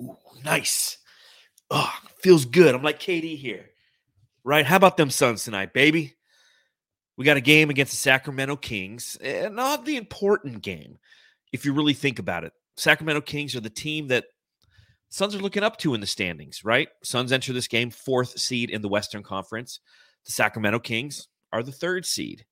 [0.00, 0.98] Ooh, nice.
[1.70, 2.74] Oh, feels good.
[2.74, 3.70] I'm like KD here.
[4.44, 4.64] Right?
[4.66, 6.14] How about them Suns tonight, baby?
[7.16, 10.98] We got a game against the Sacramento Kings, and not the important game,
[11.52, 12.52] if you really think about it.
[12.76, 14.26] Sacramento Kings are the team that
[15.08, 16.88] Suns are looking up to in the standings, right?
[17.02, 19.80] Suns enter this game fourth seed in the Western Conference.
[20.26, 22.44] The Sacramento Kings are the third seed.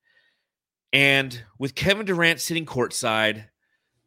[0.92, 3.46] And with Kevin Durant sitting courtside,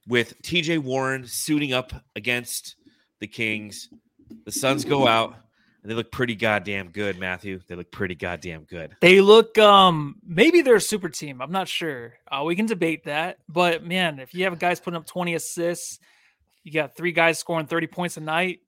[0.08, 2.77] with TJ Warren suiting up against
[3.20, 3.90] the Kings,
[4.46, 5.36] the Suns go out
[5.88, 7.60] and they look pretty goddamn good, Matthew.
[7.68, 8.96] They look pretty goddamn good.
[9.02, 11.42] They look um maybe they're a super team.
[11.42, 12.16] I'm not sure.
[12.30, 13.38] Uh, we can debate that.
[13.48, 16.00] But man, if you have guys putting up 20 assists,
[16.64, 18.60] you got three guys scoring 30 points a night.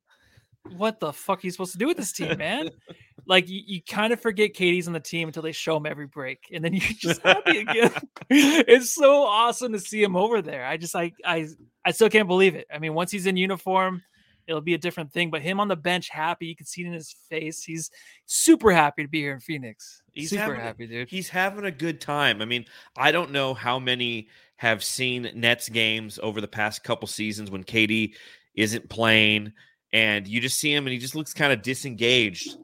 [0.78, 2.70] What the fuck are you supposed to do with this team, man?
[3.26, 6.08] like you, you kind of forget KD's on the team until they show him every
[6.08, 7.92] break, and then you're just happy again.
[8.30, 10.66] it's so awesome to see him over there.
[10.66, 11.48] I just I I
[11.84, 12.68] I still can't believe it.
[12.74, 14.04] I mean, once he's in uniform,
[14.50, 15.30] it'll be a different thing.
[15.30, 17.64] But him on the bench, happy, you can see it in his face.
[17.64, 17.92] He's
[18.26, 20.02] super happy to be here in Phoenix.
[20.12, 21.10] He's super having, happy, dude.
[21.10, 22.42] He's having a good time.
[22.42, 22.66] I mean,
[22.98, 24.28] I don't know how many
[24.58, 28.16] have seen Nets games over the past couple seasons when KD
[28.56, 29.54] isn't playing,
[29.94, 32.58] and you just see him and he just looks kind of disengaged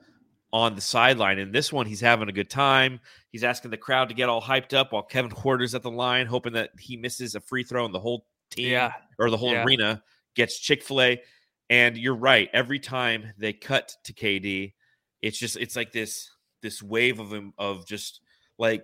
[0.51, 1.37] on the sideline.
[1.39, 2.99] And this one, he's having a good time.
[3.29, 6.25] He's asking the crowd to get all hyped up while Kevin Huerter's at the line,
[6.25, 8.93] hoping that he misses a free throw and the whole team Yeah.
[9.19, 9.63] or the whole Yeah.
[9.63, 10.03] arena
[10.35, 11.21] gets Chick fil A.
[11.69, 12.49] And you're right.
[12.53, 14.73] Every time they cut to KD,
[15.21, 16.29] it's just it's like this
[16.61, 18.21] this wave of him of just
[18.57, 18.83] like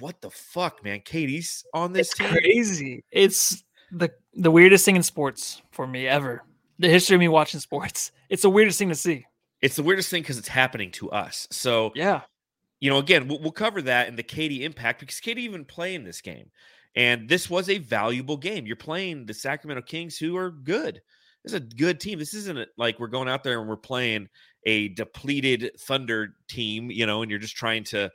[0.00, 1.00] what the fuck, man?
[1.00, 2.28] KD's on this It's team.
[2.28, 3.04] crazy.
[3.12, 6.42] It's the the weirdest thing in sports for me ever.
[6.78, 8.10] The history of me watching sports.
[8.28, 9.26] It's the weirdest thing to see.
[9.60, 11.46] It's the weirdest thing because it's happening to us.
[11.52, 12.22] So Yeah.
[12.80, 16.02] you know, again, we'll, we'll cover that and the KD impact because KD even playing
[16.02, 16.50] this game,
[16.96, 18.66] and this was a valuable game.
[18.66, 21.00] You're playing the Sacramento Kings, who are good.
[21.44, 22.18] This is a good team.
[22.18, 24.28] This isn't like we're going out there and we're playing
[24.64, 28.10] a depleted Thunder team, you know, and you're just trying to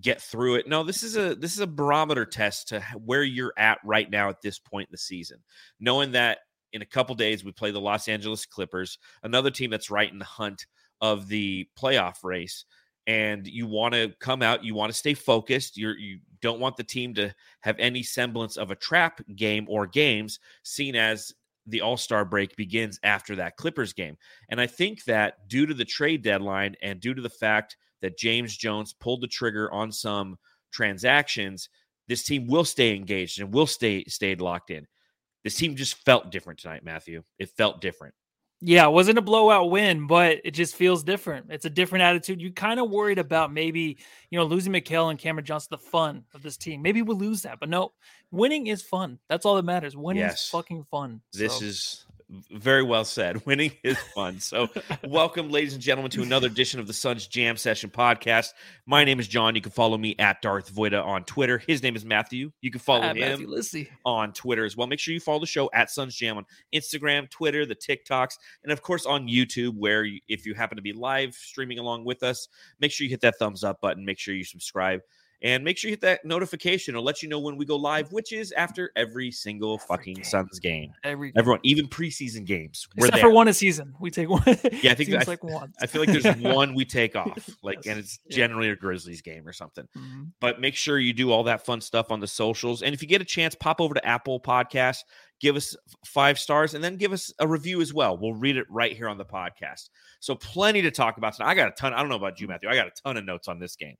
[0.00, 0.68] get through it.
[0.68, 4.28] No, this is a this is a barometer test to where you're at right now
[4.28, 5.38] at this point in the season,
[5.80, 6.38] knowing that
[6.72, 10.18] in a couple days we play the Los Angeles Clippers, another team that's right in
[10.18, 10.66] the hunt
[11.00, 12.64] of the playoff race
[13.06, 16.76] and you want to come out you want to stay focused you're you don't want
[16.76, 21.32] the team to have any semblance of a trap game or games seen as
[21.66, 24.16] the all-star break begins after that clippers game.
[24.48, 28.18] And i think that due to the trade deadline and due to the fact that
[28.18, 30.36] james jones pulled the trigger on some
[30.72, 31.68] transactions
[32.08, 34.86] this team will stay engaged and will stay stayed locked in.
[35.44, 37.22] This team just felt different tonight matthew.
[37.38, 38.14] It felt different
[38.64, 41.46] Yeah, it wasn't a blowout win, but it just feels different.
[41.50, 42.40] It's a different attitude.
[42.40, 43.98] You kind of worried about maybe,
[44.30, 46.80] you know, losing Mikal and Cameron Johnson, the fun of this team.
[46.80, 47.92] Maybe we'll lose that, but no,
[48.30, 49.18] winning is fun.
[49.28, 49.96] That's all that matters.
[49.96, 50.44] Winning Yes.
[50.44, 51.20] is fucking fun.
[51.32, 52.06] This So, is
[52.50, 53.44] very well said.
[53.46, 54.40] Winning is fun.
[54.40, 54.68] So,
[55.04, 58.52] welcome, ladies and gentlemen, to another edition of the Suns Jam Session podcast.
[58.86, 59.54] My name is John.
[59.54, 61.58] You can follow me at Darth Voida on Twitter.
[61.58, 62.50] His name is Matthew.
[62.60, 63.62] You can follow ah, him
[64.04, 64.86] on Twitter as well.
[64.86, 68.72] Make sure you follow the show at Suns Jam on Instagram, Twitter, the TikToks, and
[68.72, 72.22] of course on YouTube, where you, if you happen to be live streaming along with
[72.22, 72.48] us,
[72.80, 74.04] make sure you hit that thumbs up button.
[74.04, 75.00] Make sure you subscribe.
[75.42, 76.94] And make sure you hit that notification.
[76.94, 80.14] It'll let you know when we go live, which is after every single Every fucking
[80.14, 80.24] game.
[80.24, 80.92] Suns game.
[81.02, 83.30] Every Everyone, even preseason games, we're except there.
[83.30, 83.94] for one a season.
[84.00, 84.42] We take one.
[84.46, 85.72] Yeah, I think seems I- like one.
[85.80, 89.46] I feel like there's one we take off, like, and it's generally a Grizzlies game
[89.48, 89.88] or something.
[89.98, 90.30] Mhm.
[90.40, 92.82] But make sure you do all that fun stuff on the socials.
[92.82, 95.00] And if you get a chance, pop over to Apple Podcasts,
[95.40, 95.74] give us
[96.06, 98.16] five stars, and then give us a review as well.
[98.16, 99.90] We'll read it right here on the podcast.
[100.20, 101.48] So plenty to talk about tonight.
[101.50, 101.92] I got a ton.
[101.94, 102.68] I don't know about you, Matthew.
[102.68, 103.96] I got a ton of notes on this game.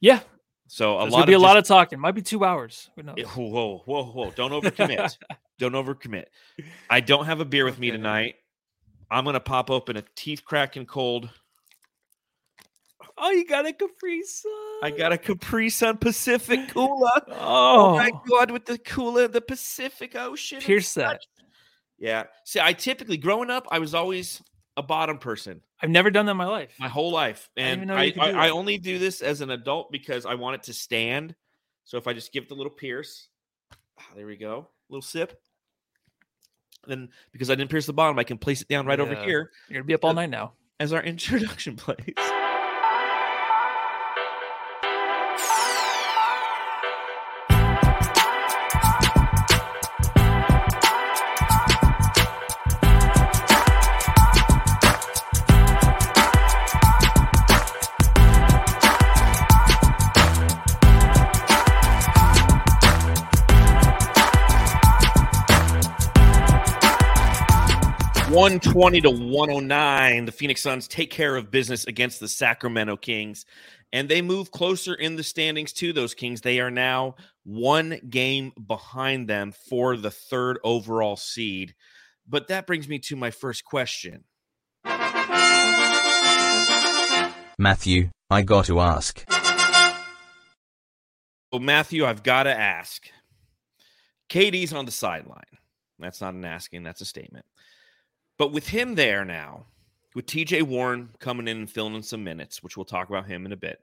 [0.00, 0.20] Yeah,
[0.68, 1.98] So a there's lot be a lot of talking.
[1.98, 2.90] Might be two hours.
[2.96, 3.16] Who knows?
[3.34, 4.30] Whoa, whoa, whoa!
[4.32, 5.16] Don't overcommit.
[5.58, 6.24] don't overcommit.
[6.90, 8.34] I don't have a beer with me tonight.
[9.10, 11.28] I'm gonna pop open a teeth cracking cold.
[13.18, 14.52] Oh, you got a Capri Sun.
[14.82, 17.08] I got a Capri Sun Pacific Cooler.
[17.28, 20.60] Oh, Oh my god, with the cooler, the Pacific Ocean.
[20.60, 21.20] Pierce that.
[21.98, 22.24] Yeah.
[22.44, 24.42] See, I typically growing up, I was always
[24.76, 26.74] a bottom person I've never done that in my life.
[26.78, 30.24] my whole life, and know I, I, I only do this as an adult because
[30.24, 31.34] I want it to stand.
[31.84, 33.28] So if I just give it the little pierce,
[33.72, 35.40] ah, there we go, little sip.
[36.86, 39.50] Then because I didn't pierce the bottom, I can place it down right over here
[39.68, 40.52] You're gonna be up all night now.
[40.80, 42.14] as our introduction plays.
[68.36, 70.26] 120 to 109.
[70.26, 73.46] The Phoenix Suns take care of business against the Sacramento Kings,
[73.94, 76.42] and they move closer in the standings to those Kings.
[76.42, 81.74] They are now one game behind them for the third overall seed.
[82.28, 84.24] But that brings me to my first question.
[87.58, 89.24] Matthew, I got to ask.
[91.50, 93.08] Well, Matthew, I've got to ask.
[94.28, 95.40] KD's on the sideline.
[95.98, 97.46] That's not an asking, that's a statement.
[98.38, 99.66] But with him there now,
[100.14, 103.46] with TJ Warren coming in and filling in some minutes, which we'll talk about him
[103.46, 103.80] in a bit,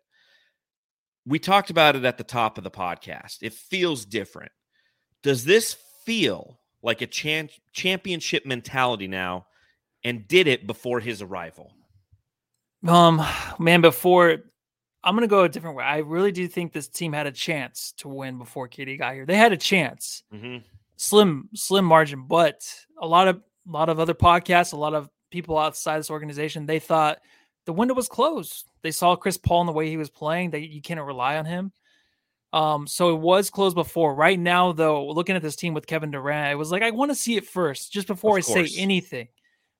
[1.25, 3.37] we talked about it at the top of the podcast.
[3.41, 4.51] It feels different.
[5.21, 9.45] Does this feel like a champ- championship mentality now
[10.03, 11.71] and did it before his arrival?
[12.85, 13.25] Um,
[13.59, 14.39] man, before
[15.03, 15.83] I'm gonna go a different way.
[15.83, 19.25] I really do think this team had a chance to win before KD got here.
[19.25, 20.57] They had a chance, mm-hmm.
[20.95, 22.63] slim, slim margin, but
[23.01, 26.65] a lot of a lot of other podcasts, a lot of people outside this organization,
[26.65, 27.19] they thought
[27.65, 28.65] the window was closed.
[28.81, 31.45] They saw Chris Paul and the way he was playing, that you can't rely on
[31.45, 31.71] him.
[32.51, 34.13] Um, so it was closed before.
[34.13, 37.09] Right now, though, looking at this team with Kevin Durant, it was like I want
[37.09, 38.75] to see it first, just before Of I course.
[38.75, 39.29] say anything.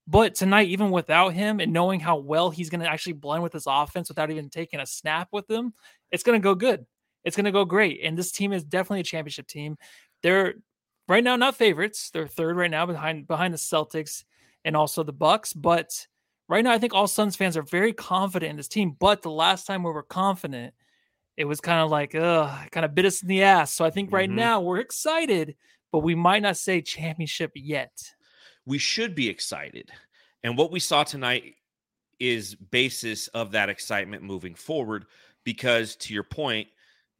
[0.07, 3.53] But tonight, even without him and knowing how well he's going to actually blend with
[3.53, 5.73] his offense without even taking a snap with him,
[6.11, 6.85] it's going to go good.
[7.23, 8.01] It's going to go great.
[8.03, 9.77] And this team is definitely a championship team.
[10.23, 10.55] They're
[11.07, 12.09] right now not favorites.
[12.11, 14.23] They're third right now behind behind the Celtics
[14.65, 15.53] and also the Bucks.
[15.53, 16.07] But
[16.47, 18.95] right now, I think all Suns fans are very confident in this team.
[18.99, 20.73] But the last time we were confident,
[21.37, 23.71] it was kind of like, ugh, kind of bit us in the ass.
[23.73, 24.35] So I think right Mhm.
[24.35, 25.55] now we're excited,
[25.91, 27.91] but we might not say championship yet.
[28.65, 29.91] we should be excited.
[30.41, 31.55] And what we saw tonight
[32.19, 35.05] is basis of that excitement moving forward
[35.43, 36.69] because to your point,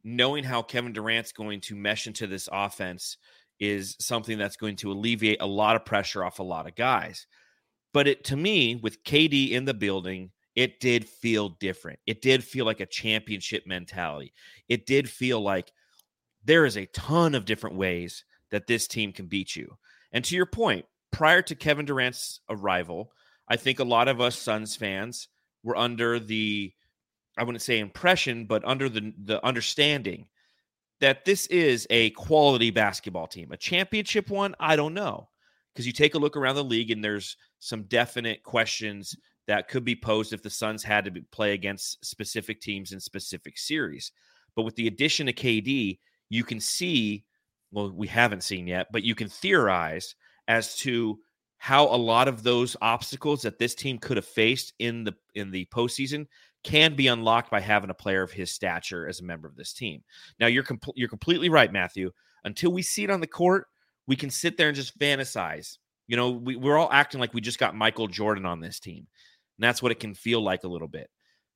[0.04, 3.18] knowing how Kevin Durant's going to mesh into this offense
[3.60, 7.26] is something that's going to alleviate a lot of pressure off a lot of guys.
[7.92, 11.98] But it to me with KD in the building, it did feel different.
[12.06, 14.32] It did feel like a championship mentality.
[14.68, 15.72] It did feel like
[16.44, 19.76] there is a ton of different ways that this team can beat you.
[20.12, 23.12] And to your point, prior to Kevin Durant's arrival,
[23.48, 25.28] I think a lot of us Suns fans
[25.62, 26.72] were under the
[27.36, 30.28] I wouldn't say impression, but under the the understanding
[31.04, 33.52] that this is a quality basketball team.
[33.52, 35.28] A championship one, I don't know.
[35.74, 39.14] Because you take a look around the league and there's some definite questions
[39.46, 43.00] that could be posed if the Suns had to be, play against specific teams in
[43.00, 44.12] specific series.
[44.56, 45.98] But with the addition of KD,
[46.30, 47.26] you can see,
[47.70, 50.14] well, we haven't seen yet, but you can theorize
[50.48, 51.18] as to
[51.58, 55.50] how a lot of those obstacles that this team could have faced in the in
[55.50, 56.24] the postseason
[56.64, 59.72] can be unlocked by having a player of his stature as a member of this
[59.72, 60.02] team.
[60.40, 60.64] Now you're
[60.96, 62.10] you're completely right, Matthew.
[62.44, 63.66] Until we see it on the court,
[64.06, 65.78] we can sit there and just fantasize.
[66.08, 69.06] You know, we, we're all acting like we just got Michael Jordan on this team.
[69.56, 71.08] And that's what it can feel like a little bit.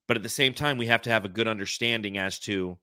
[0.06, 2.78] But at the same time, we have to have a good understanding as to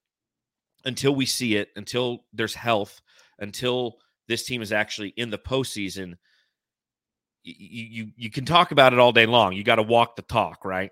[0.83, 3.01] until we see it, until there's health,
[3.39, 6.16] until this team is actually in the postseason,
[7.44, 9.54] you you, you can talk about it all day long.
[9.54, 10.92] You got to walk the talk, right?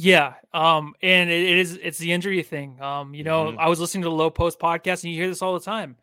[0.00, 2.80] Yeah, um, and it, it is it's the injury thing.
[2.80, 3.58] Um, you know, Mhm.
[3.58, 5.96] I was listening to the Lowe Post podcast, and you hear this all the time.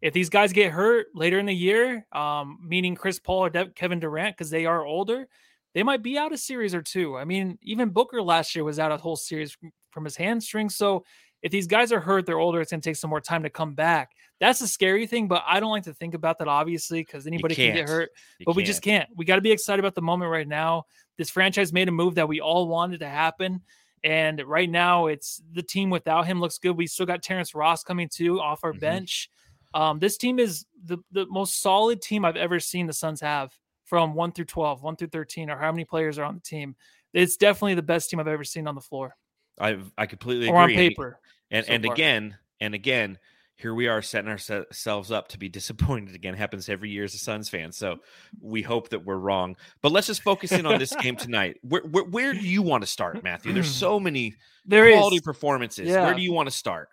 [0.00, 3.70] If these guys get hurt later in the year, um, meaning Chris Paul or De-
[3.70, 5.26] Kevin Durant, because they are older,
[5.74, 7.16] they might be out a series or two.
[7.18, 10.68] I mean, even Booker last year was out a whole series from, from his hamstring.
[10.70, 11.04] So
[11.42, 12.60] if these guys are hurt, they're older.
[12.60, 14.12] It's going to take some more time to come back.
[14.40, 17.54] That's a scary thing, but I don't like to think about that obviously because anybody
[17.54, 19.08] can get hurt You but we just can't.
[19.14, 20.86] We got to be excited about the moment right now.
[21.18, 23.60] This franchise made a move that we all wanted to happen.
[24.02, 26.70] And right now, it's the team without him looks good.
[26.74, 28.80] We still got Terrence Ross coming too off our Mhm.
[28.80, 29.30] bench.
[29.74, 33.54] Um, this team is the, the most solid team I've ever seen the Suns have
[33.84, 36.76] from 1 through 12, 1 through 13, or how many players are on the team.
[37.12, 39.14] It's definitely the best team I've ever seen on the floor
[39.60, 40.76] I I completely or on agree.
[40.86, 41.20] And- paper.
[41.50, 43.18] And so and again and again,
[43.60, 46.34] here we are setting ourselves up to be disappointed again.
[46.34, 47.72] Happens every year as a Suns fan.
[47.72, 47.98] So
[48.40, 49.56] we hope that we're wrong.
[49.82, 51.58] But let's just focus in on this game tonight.
[51.62, 53.52] Where, where where do you want to start, Matthew?
[53.52, 54.96] There's so many There is.
[54.96, 55.88] quality performances.
[55.88, 56.06] Yeah.
[56.06, 56.88] Where do you want to start?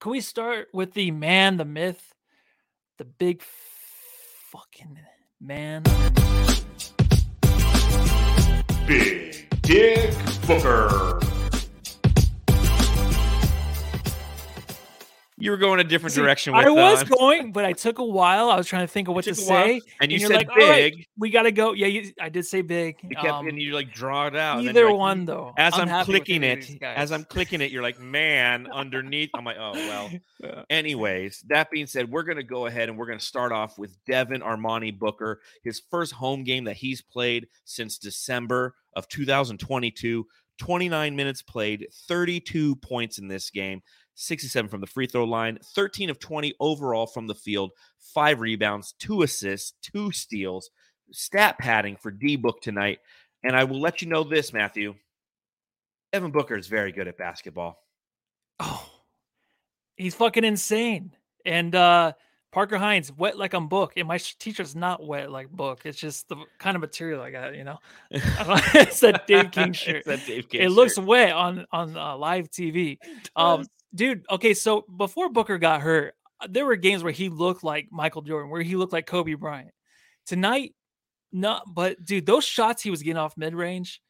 [0.00, 2.14] Can we start with the man, the myth,
[2.98, 3.42] the big
[4.50, 4.98] fucking
[5.40, 5.82] man?
[8.86, 10.14] Big Dick
[10.46, 11.20] Booker.
[15.40, 17.98] You were going a different See, direction with I was uh, going, but I took
[17.98, 18.50] a while.
[18.50, 19.80] I was trying to think of what to a while, say.
[20.00, 21.06] and you said like, "All right, big.
[21.16, 21.72] we got to go.
[21.72, 22.96] Yeah, you, I did say big.
[23.02, 24.62] You kept Um, and you like draw it out.
[24.62, 25.52] either like, one though.
[25.56, 29.30] As I'm, with clicking it, as I'm clicking it, you're like, man, underneath.
[29.34, 30.10] I'm like, oh well.
[30.42, 30.62] Yeah.
[30.70, 34.40] Anyways, that being said, we're gonna go ahead and we're gonna start off with Devin
[34.40, 40.26] Armani Booker, his first home game that he's played since December of 2022.
[40.60, 43.82] 29 minutes played, 32 points in this game,
[44.20, 48.94] 67 from the free throw line, 13 of 20 overall from the field, five rebounds,
[48.98, 50.70] two assists, two steals,
[51.10, 52.98] stat padding for D Book tonight.
[53.42, 54.94] And I will let you know this, Matthew.
[56.12, 57.82] Evan Booker is very good at basketball.
[58.58, 58.86] Oh,
[59.96, 61.12] he's fucking insane.
[61.46, 62.12] And uh
[62.52, 63.92] Parker Hines, wet like I'm book.
[63.96, 65.82] And my teacher's not wet like book.
[65.84, 67.78] It's just the kind of material I got, you know.
[68.10, 70.04] it's that Dave King shirt.
[70.04, 72.98] Dave King it looks wet on on uh, live TV.
[73.36, 74.24] Um, dude.
[74.30, 78.22] Okay, so before Booker got hurt, uh, there were games where he looked like Michael
[78.22, 79.72] Jordan, where he looked like Kobe Bryant.
[80.26, 80.74] Tonight,
[81.32, 81.62] not.
[81.72, 84.00] But dude, those shots he was getting off mid range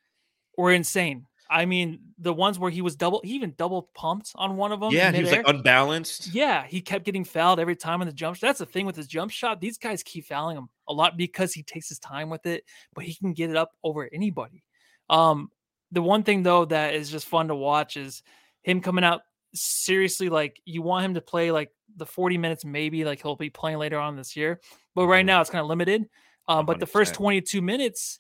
[0.57, 1.27] were insane.
[1.53, 4.79] I mean, the ones where he was double, he even double pumped on one of
[4.79, 4.93] them.
[4.93, 6.33] yeah, he was like unbalanced.
[6.33, 8.39] Yeah, he kept getting fouled every time on the jump.
[8.39, 9.61] That's the thing with his jump shot.
[9.61, 12.63] These guys keep fouling him a lot because he takes his time with it,
[12.95, 14.63] but he can get it up over anybody.
[15.09, 15.51] Um,
[15.91, 18.23] the one thing though that is just fun to watch is
[18.63, 19.23] him coming out
[19.55, 20.29] seriously.
[20.29, 23.79] Like you want him to play like the 40 minutes, maybe like he'll be playing
[23.79, 24.61] later on this year.
[24.95, 25.27] But right Mhm.
[25.27, 26.09] now it's kind of limited.
[26.49, 28.19] Um, but the first 22 minutes,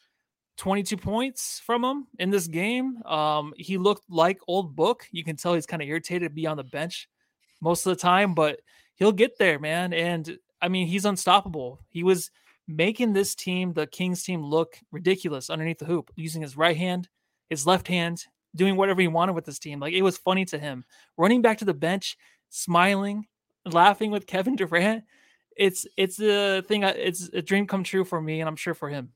[0.56, 3.02] 22 points from him in this game.
[3.04, 5.06] Um, he looked like old book.
[5.10, 7.08] You can tell he's kind of irritated to be on the bench
[7.60, 8.60] most of the time, but
[8.96, 9.92] he'll get there, man.
[9.92, 11.80] And I mean, he's unstoppable.
[11.88, 12.30] He was
[12.68, 17.08] making this team, the Kings team, look ridiculous underneath the hoop, using his right hand,
[17.48, 19.80] his left hand, doing whatever he wanted with this team.
[19.80, 20.84] Like it was funny to him,
[21.16, 22.16] running back to the bench,
[22.48, 23.26] smiling,
[23.64, 25.04] laughing with Kevin Durant.
[25.56, 26.84] It's it's a thing.
[26.84, 29.10] Uh, it's a dream come true for me, and I'm sure for him.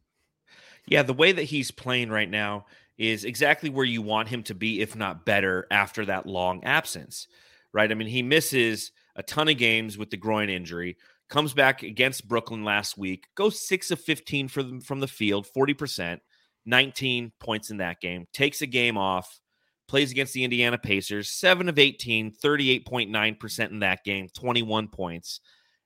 [0.86, 2.66] Yeah, the way that he's playing right now
[2.98, 7.26] is exactly where you want him to be, if not better, after that long absence,
[7.72, 7.90] right?
[7.90, 10.96] I mean, he misses a ton of games with the groin injury,
[11.28, 15.46] comes back against Brooklyn last week, goes six of 15 for them from the field,
[15.46, 16.20] 40%,
[16.66, 19.40] 19 points in that game, takes a game off,
[19.88, 25.40] plays against the Indiana Pacers, seven of 18, 38.9% in that game, 21 points,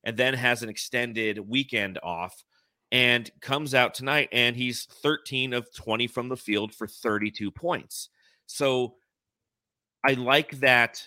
[0.05, 2.45] and then has an extended weekend off
[2.91, 8.09] and comes out tonight and he's 13 of 20 from the field for 32 points.
[8.47, 8.95] So
[10.05, 11.03] I like that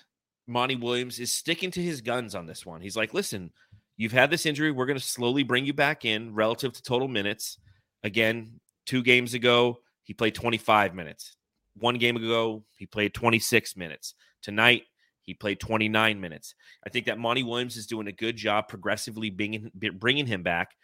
[0.48, 2.82] Monty Williams is sticking to his guns on this one.
[2.82, 3.52] He's like, listen,
[3.98, 4.72] you've had this injury.
[4.72, 7.58] We're going to slowly bring you back in relative to total minutes.
[8.04, 11.36] Again, two games ago, he played 25 minutes.
[11.78, 14.14] One game ago, he played 26 minutes.
[14.42, 14.84] Tonight,
[15.22, 16.56] he played 29 minutes.
[16.86, 20.76] I think that Monty Williams is doing a good job progressively bringing, bringing him back.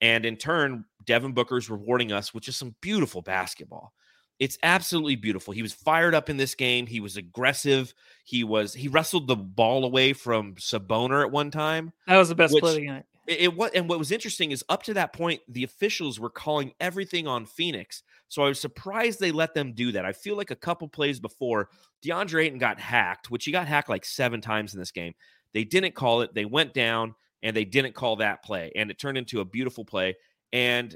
[0.00, 3.92] And in turn, Devin Booker is rewarding us with just some beautiful basketball.
[4.40, 5.54] It's absolutely beautiful.
[5.54, 6.86] He was fired up in this game.
[6.86, 7.94] He was aggressive.
[8.24, 11.92] He was he wrestled the ball away from Sabonis at one time.
[12.08, 13.04] That was the best Which- play of the game.
[13.26, 16.72] It, what and what was interesting is up to that point, the officials were calling
[16.80, 18.02] everything on Phoenix.
[18.28, 20.04] So I was surprised they let them do that.
[20.04, 21.68] I feel like a couple plays before
[22.04, 25.14] DeAndre Ayton got hacked, which he got hacked like seven times in this game.
[25.54, 26.34] They didn't call it.
[26.34, 29.84] They went down and they didn't call that play, and it turned into a beautiful
[29.84, 30.16] play.
[30.52, 30.94] And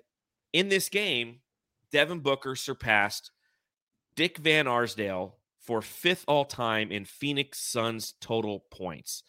[0.53, 1.41] in this game,
[1.93, 3.31] Devin Booker surpassed
[4.17, 9.23] Dick Van Arsdale for fifth all time in Phoenix Suns total points.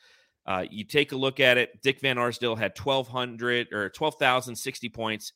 [0.50, 1.80] Uh, you take a look at it.
[1.84, 5.32] Dick Van Arsdale had 1,200 or 12,060 points.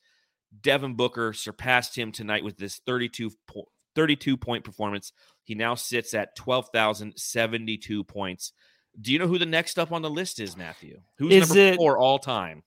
[0.61, 5.13] Devin Booker surpassed him tonight with this 32, po- 32 point performance.
[5.43, 8.53] He now sits at 12,072 points.
[8.99, 10.99] Do you know who the next up on the list is, Matthew?
[11.17, 12.63] Who's Is number it- four all time?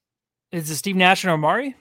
[0.52, 1.74] Is it Steve Nash or Amar'e?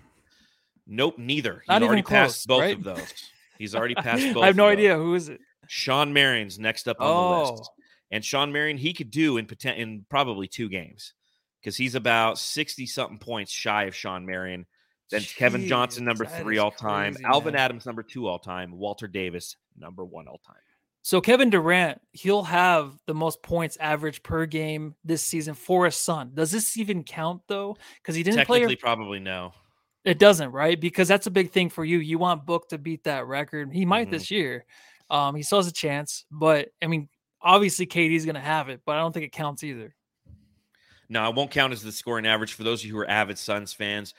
[0.88, 1.60] Nope, neither.
[1.60, 2.78] He's Not even already passed close, both right?
[2.78, 3.14] of those.
[3.60, 4.44] He's already passed both.
[4.44, 4.78] I have no of those.
[4.80, 5.40] idea who is it.
[5.68, 7.70] Shawn Marion's next up on the Oh, list.
[8.12, 11.14] And Shawn Marion, he could do in poten- in probably two games
[11.62, 14.66] because he's about 60 something points shy of Shawn Marion.
[15.12, 17.14] Then Kevin Johnson, number three is all time.
[17.14, 17.62] crazy, Alvan man.
[17.62, 18.72] Adams, number two all time.
[18.78, 20.56] Walter Davis, number one all time.
[21.04, 25.92] So Kevin Durant, he'll have the most points average per game this season for a
[25.92, 26.32] son.
[26.34, 27.78] Does this even count though?
[28.02, 28.60] Because he didn't play.
[28.62, 29.54] Technically, probably no.
[30.04, 30.80] It doesn't, right?
[30.80, 32.00] Because that's a big thing for you.
[32.00, 33.72] You want Book to beat that record.
[33.74, 34.12] He might Mhm.
[34.12, 34.66] this year.
[35.12, 37.10] Um, he still has a chance, but I mean,
[37.46, 39.96] obviously KD's gonna have it, but I don't think it counts either.
[41.08, 43.38] No, it won't count as the scoring average for those of you who are avid
[43.38, 44.14] Suns fans.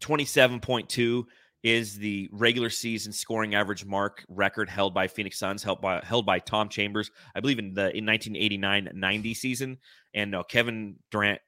[0.00, 1.24] 27.2
[1.62, 6.26] is the regular season scoring average mark record held by Phoenix Suns, held by held
[6.26, 9.78] by Tom Chambers, I believe in the in 1989-90 season.
[10.14, 11.40] And no, Kevin Durant,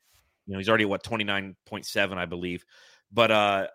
[0.47, 2.65] you know, he's already what 29.7, I believe.
[3.13, 3.67] But uh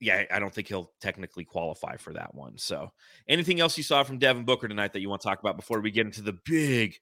[0.00, 2.56] yeah, I don't think he'll technically qualify for that one.
[2.58, 2.92] So,
[3.28, 5.80] anything else you saw from Devin Booker tonight that you want to talk about before
[5.80, 6.98] we get into the big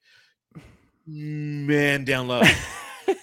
[1.05, 2.41] man down low?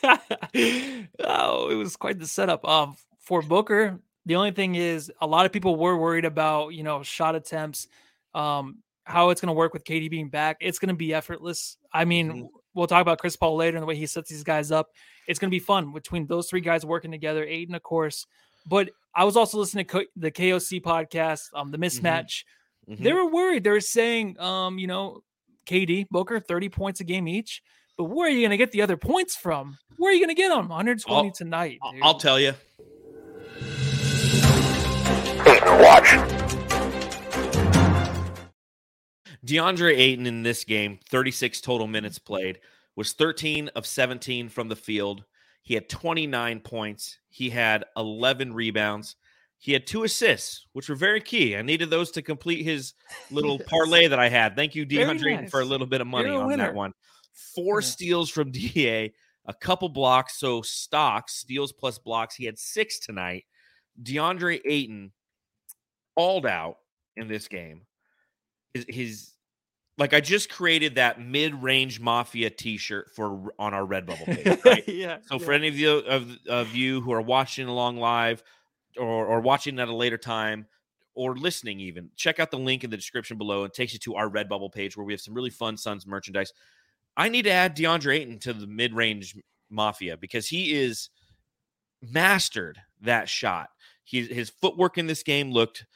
[1.20, 2.66] oh, it was quite the setup.
[2.66, 6.82] Um, for Booker, the only thing is a lot of people were worried about, you
[6.82, 7.88] know, shot attempts,
[8.34, 10.56] um, how it's going to work with KD being back.
[10.60, 11.76] It's going to be effortless.
[11.92, 12.48] I mean, Mhm.
[12.74, 14.90] we'll talk about Chris Paul later and the way he sets these guys up.
[15.26, 18.26] It's going to be fun between those three guys working together, Ayton, of course.
[18.66, 22.44] But I was also listening to Co- the KOC podcast, um, the mismatch.
[22.88, 22.98] Mhm.
[22.98, 23.64] They were worried.
[23.64, 25.22] They were saying, um, you know,
[25.66, 27.62] KD, Booker, 30 points a game each.
[27.96, 29.78] But where are you going to get the other points from?
[29.98, 30.68] Where are you going to get them?
[30.68, 31.78] 120 I'll- tonight.
[31.92, 32.02] Dude.
[32.02, 32.54] I'll tell you.
[39.46, 42.60] DeAndre Ayton in this game, 36 total minutes played,
[42.96, 45.24] was 13 of 17 from the field.
[45.64, 47.18] He had 29 points.
[47.30, 49.16] He had 11 rebounds.
[49.58, 51.56] He had two assists, which were very key.
[51.56, 52.92] I needed those to complete his
[53.30, 54.54] little parlay that I had.
[54.56, 56.64] Thank you, DeAndre Ayton, for a little bit of money on winner.
[56.64, 56.92] that one.
[57.54, 57.86] Four Yeah.
[57.86, 59.12] steals from DA,
[59.46, 60.38] a couple blocks.
[60.38, 62.34] So stocks, steals plus blocks.
[62.36, 63.44] He had six tonight.
[64.02, 65.12] DeAndre Ayton
[66.14, 66.76] balled out
[67.16, 67.82] in this game.
[68.74, 69.30] His, his
[69.96, 74.58] like I just created that mid-range mafia T-shirt for on our Redbubble page.
[74.64, 74.88] Right?
[74.88, 75.18] yeah.
[75.26, 75.44] So yeah.
[75.44, 78.42] for any of you of, of you who are watching along live
[78.98, 80.66] or, or watching at a later time
[81.14, 83.64] or listening even, check out the link in the description below.
[83.64, 86.52] It takes you to our Redbubble page where we have some really fun Suns merchandise.
[87.16, 89.36] I need to add DeAndre Ayton to the mid-range
[89.70, 91.10] mafia because he is
[92.02, 93.68] mastered that shot.
[94.02, 95.86] He, his footwork in this game looked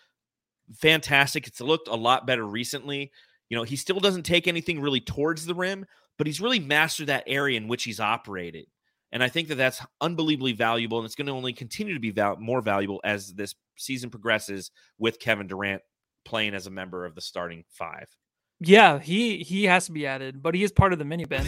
[0.74, 1.46] fantastic.
[1.46, 3.10] It's looked a lot better recently.
[3.48, 5.86] You know, he still doesn't take anything really towards the rim,
[6.18, 8.66] but he's really mastered that area in which he's operated.
[9.10, 12.10] And I think that that's unbelievably valuable, and it's going to only continue to be
[12.10, 15.80] val- more valuable as this season progresses with Kevin Durant
[16.24, 18.06] playing as a member of the starting five.
[18.60, 21.46] Yeah, he he has to be added, but he is part of the midi men.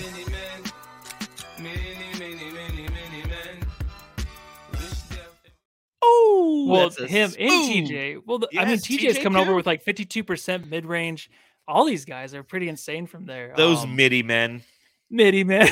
[6.03, 8.23] Oh, Well, him and TJ.
[8.25, 11.31] Well, the, I mean, Yes, TJ is TJ coming over with like 52% mid range.
[11.71, 13.55] All these guys are pretty insane from there.
[13.57, 14.63] Those Um, midi men,
[15.09, 15.69] midi men.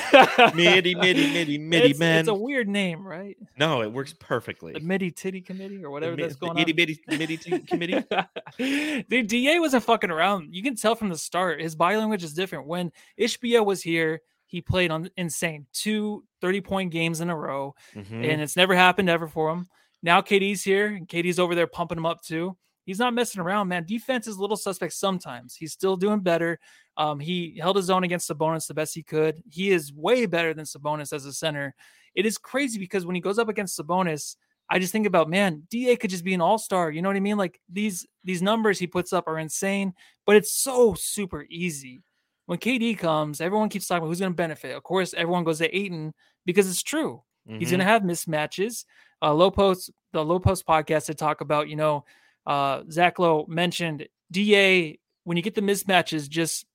[0.54, 2.20] midi, midi, midi, midi it's, men.
[2.20, 3.36] It's a weird name, right?
[3.58, 4.72] no, it works perfectly.
[4.72, 6.76] The midi titty committee or whatever mi- that's the going itty on.
[6.76, 9.04] bitty midi t- committee.
[9.08, 10.54] Dude, Da wasn't fucking around.
[10.54, 11.60] You can tell from the start.
[11.60, 12.66] His body language is different.
[12.66, 17.74] When Ishbia was here, he played on insane two 30 point games in a row,
[17.94, 18.12] Mhm.
[18.30, 19.68] and it's never happened ever for him.
[20.02, 22.56] Now KD's here, and KD's over there pumping him up too.
[22.88, 23.84] He's not messing around, man.
[23.84, 25.54] Defense is a little suspect sometimes.
[25.54, 26.58] He's still doing better.
[26.96, 29.42] Um, he held his own against Sabonis the best he could.
[29.46, 31.74] He is way better than Sabonis as a center.
[32.14, 34.36] It is crazy because when he goes up against Sabonis,
[34.70, 36.90] I just think about man, Da could just be an all star.
[36.90, 37.36] You know what I mean?
[37.36, 39.92] Like these these numbers he puts up are insane,
[40.24, 42.02] but it's so super easy.
[42.46, 44.74] When KD comes, everyone keeps talking about who's going to benefit.
[44.74, 46.14] Of course, everyone goes to Ayton
[46.46, 47.22] because it's true.
[47.46, 47.72] He's Mhm.
[47.72, 48.86] going to have mismatches.
[49.20, 52.06] Uh, low post, the low post podcast to talk about, you know,
[52.48, 54.98] uh, Zach Lowe mentioned Da.
[55.24, 56.66] When you get the mismatches, just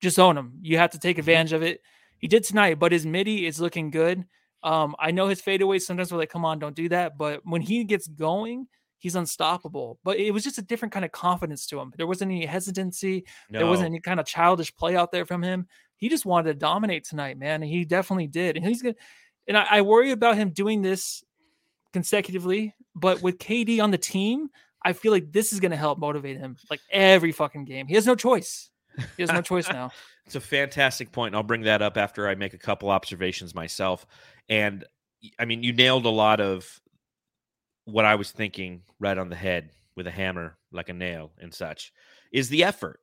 [0.00, 0.52] just own them.
[0.62, 1.80] You have to take advantage of it.
[2.18, 4.24] He did tonight, but his midi is looking good.
[4.62, 7.18] Um, I know his fadeaways sometimes we're like, come on, don't do that.
[7.18, 9.98] But when he gets going, he's unstoppable.
[10.04, 11.92] But it was just a different kind of confidence to him.
[11.96, 13.26] There wasn't any hesitancy.
[13.50, 15.66] There wasn't any kind of childish play out there from him.
[15.96, 17.62] He just wanted to dominate tonight, man.
[17.62, 18.56] And he definitely did.
[18.56, 18.94] And he's gonna
[19.48, 21.24] and I, I worry about him doing this
[21.92, 24.50] consecutively, but with KD on the team,
[24.86, 27.88] I feel like this is gonna help motivate him like every fucking game.
[27.88, 28.70] He has no choice.
[29.16, 29.90] He has no choice now.
[30.26, 34.04] It's a fantastic point, I'll bring that up after I make a couple observations myself.
[34.48, 34.84] And
[35.38, 36.80] I mean, you nailed a lot of
[37.84, 41.54] what I was thinking right on the head with a hammer, like a nail and
[41.54, 41.92] such,
[42.32, 42.98] is the effort.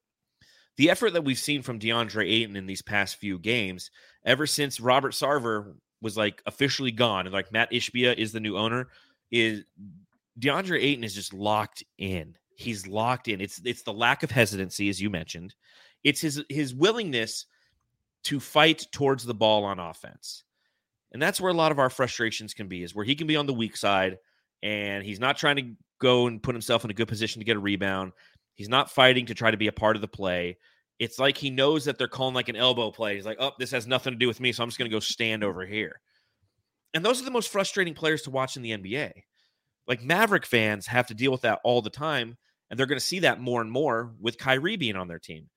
[0.76, 3.90] The effort that we've seen from DeAndre Ayton in these past few games,
[4.26, 8.58] ever since Robert Sarver was like officially gone, and like Matt Ishbia is the new
[8.58, 8.90] owner,
[9.32, 9.64] is
[10.40, 12.36] DeAndre Ayton is just locked in.
[12.56, 13.42] He's locked in.
[13.42, 15.56] It's it's the lack of hesitancy, as you mentioned.
[16.04, 17.46] It's his his willingness
[18.26, 20.44] to fight towards the ball on offense.
[21.12, 23.36] And that's where a lot of our frustrations can be, is where he can be
[23.36, 24.18] on the weak side
[24.64, 27.58] and he's not trying to go and put himself in a good position to get
[27.58, 28.14] a rebound.
[28.56, 30.58] He's not fighting to try to be a part of the play.
[31.00, 33.16] It's like he knows that they're calling like an elbow play.
[33.16, 34.96] He's like, oh, this has nothing to do with me, so I'm just going to
[34.96, 36.00] go stand over here.
[36.94, 39.12] And those are the most frustrating players to watch in the NBA.
[39.88, 42.38] Like Maverick fans have to deal with that all the time,
[42.70, 45.50] and they're going to see that more and more with Kyrie being on their team.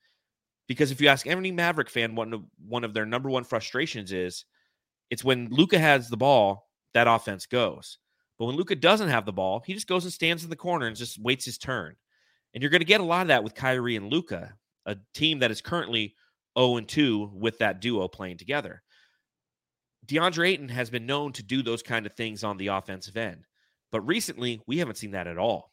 [0.68, 4.12] Because if you ask any Maverick fan, one of one of their number one frustrations
[4.12, 4.44] is
[5.10, 7.98] it's when Luka has the ball, that offense goes.
[8.38, 10.86] But when Luka doesn't have the ball, he just goes and stands in the corner
[10.86, 11.94] and just waits his turn.
[12.52, 15.38] And you're going to get a lot of that with Kyrie and Luka, a team
[15.38, 16.14] that is currently
[16.58, 18.82] 0 and 2 with that duo playing together.
[20.06, 23.44] DeAndre Ayton has been known to do those kind of things on the offensive end.
[23.92, 25.72] But recently, we haven't seen that at all.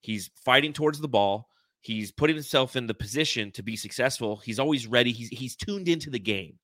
[0.00, 1.48] He's fighting towards the ball.
[1.80, 4.36] He's putting himself in the position to be successful.
[4.36, 5.12] He's always ready.
[5.12, 6.58] He's he's tuned into the game.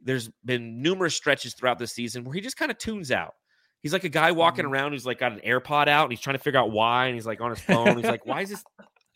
[0.00, 3.34] There's been numerous stretches throughout the season where he just kind of tunes out.
[3.82, 4.70] He's like a guy walking Mhm.
[4.70, 7.14] around who's like got an AirPod out and he's trying to figure out why, and
[7.14, 7.96] he's like on his phone.
[7.96, 8.64] He's like, "Why is this?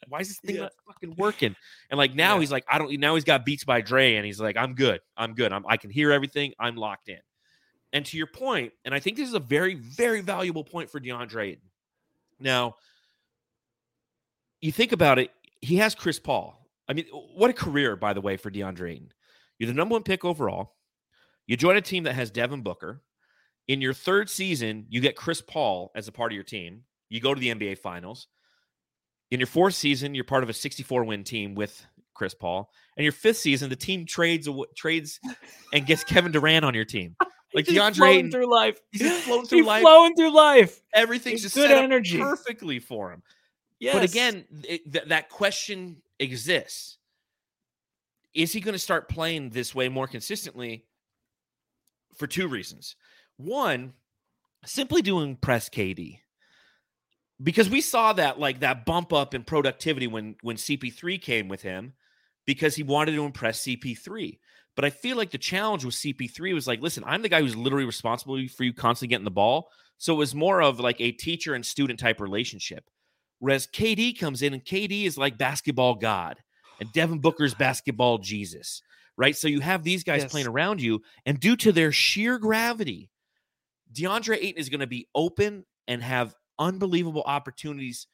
[0.08, 0.62] Why is this thing Yeah.
[0.62, 1.54] not fucking working?"
[1.90, 2.40] And like now Yeah.
[2.40, 5.00] he's like, "I don't." Now he's got Beats by Dre, and he's like, "I'm good.
[5.16, 5.52] I'm good.
[5.52, 6.54] I'm, I can hear everything.
[6.58, 7.20] I'm locked in."
[7.92, 10.98] And to your point, and I think this is a very, very valuable point for
[10.98, 11.58] DeAndre
[12.40, 12.76] Now,
[14.60, 16.58] you think about it, he has Chris Paul.
[16.88, 19.02] I mean, what a career, by the way, for DeAndre.
[19.58, 20.74] You're the number one pick overall.
[21.46, 23.02] You join a team that has Devin Booker.
[23.68, 26.82] In your third season, you get Chris Paul as a part of your team.
[27.08, 28.28] You go to the NBA Finals.
[29.30, 32.70] In your fourth season, you're part of a 64 win team with Chris Paul.
[32.96, 35.20] And your fifth season, the team trades trades
[35.72, 37.16] and gets Kevin Durant on your team.
[37.54, 38.80] Like He's DeAndre flowing Ayton, through life.
[38.92, 39.82] he's just flowing through He's life.
[39.82, 40.80] flowing through life.
[40.94, 42.18] everything's It's just good energy.
[42.18, 43.22] perfectly for him.
[43.78, 43.94] Yes.
[43.94, 46.98] But again, it, th- that question exists.
[48.32, 50.86] Is he going to start playing this way more consistently?
[52.16, 52.94] For two reasons.
[53.38, 53.94] One,
[54.64, 56.18] simply to impress KD.
[57.42, 61.62] Because we saw that like that bump up in productivity when when CP3 came with
[61.62, 61.94] him
[62.46, 64.38] because he wanted to impress CP3.
[64.74, 67.56] But I feel like the challenge with CP3 was like, listen, I'm the guy who's
[67.56, 69.68] literally responsible for you constantly getting the ball.
[69.98, 72.84] So it was more of like a teacher and student type relationship.
[73.38, 76.38] Whereas KD comes in and KD is like basketball God
[76.80, 78.82] and Devin Booker's basketball Jesus,
[79.16, 79.36] right?
[79.36, 80.30] So you have these guys Yes.
[80.30, 83.10] playing around you, and due to their sheer gravity,
[83.92, 88.06] DeAndre Ayton is going to be open and have unbelievable opportunities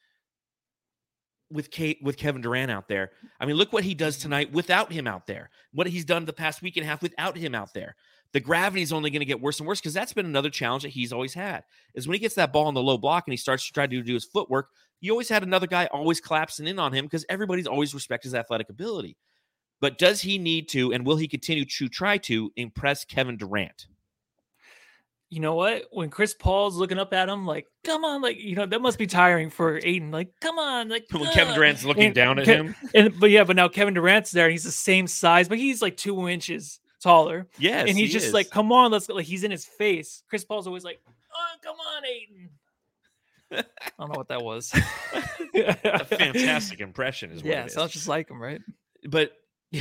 [1.51, 3.11] with Kate with Kevin Durant out there.
[3.39, 5.49] I mean, look what he does tonight without him out there.
[5.73, 7.95] What he's done the past week and a half without him out there.
[8.31, 10.83] The gravity is only going to get worse and worse because that's been another challenge
[10.83, 11.63] that he's always had.
[11.95, 13.87] Is when he gets that ball on the low block and he starts to try
[13.87, 14.69] to do his footwork,
[15.01, 18.35] you always had another guy always collapsing in on him because everybody's always respect his
[18.35, 19.17] athletic ability.
[19.81, 23.87] But does he need to, and will he continue to try to impress Kevin Durant?
[25.31, 25.83] You know what?
[25.91, 28.97] When Chris Paul's looking up at him, like, come on, like, you know, that must
[28.97, 30.09] be tiring for Ayton.
[30.09, 33.29] Like, come on, like, When Kevin Durant's looking And down at Ke- him, And but
[33.29, 36.27] yeah, but now Kevin Durant's there and he's the same size, but he's like two
[36.27, 37.47] inches taller.
[37.59, 38.33] yes, and he's he just is.
[38.33, 39.13] like, come on, let's go.
[39.13, 40.23] Like he's in his face.
[40.29, 42.49] Chris Paul's always like, oh, come on, Ayton.
[43.51, 43.63] I
[43.99, 44.71] don't know what that was.
[45.55, 47.73] a fantastic impression, is what Yeah, it is.
[47.73, 48.61] sounds just like him, right?
[49.07, 49.31] but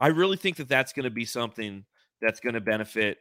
[0.00, 1.84] I really think that that's going to be something
[2.20, 3.18] that's going to benefit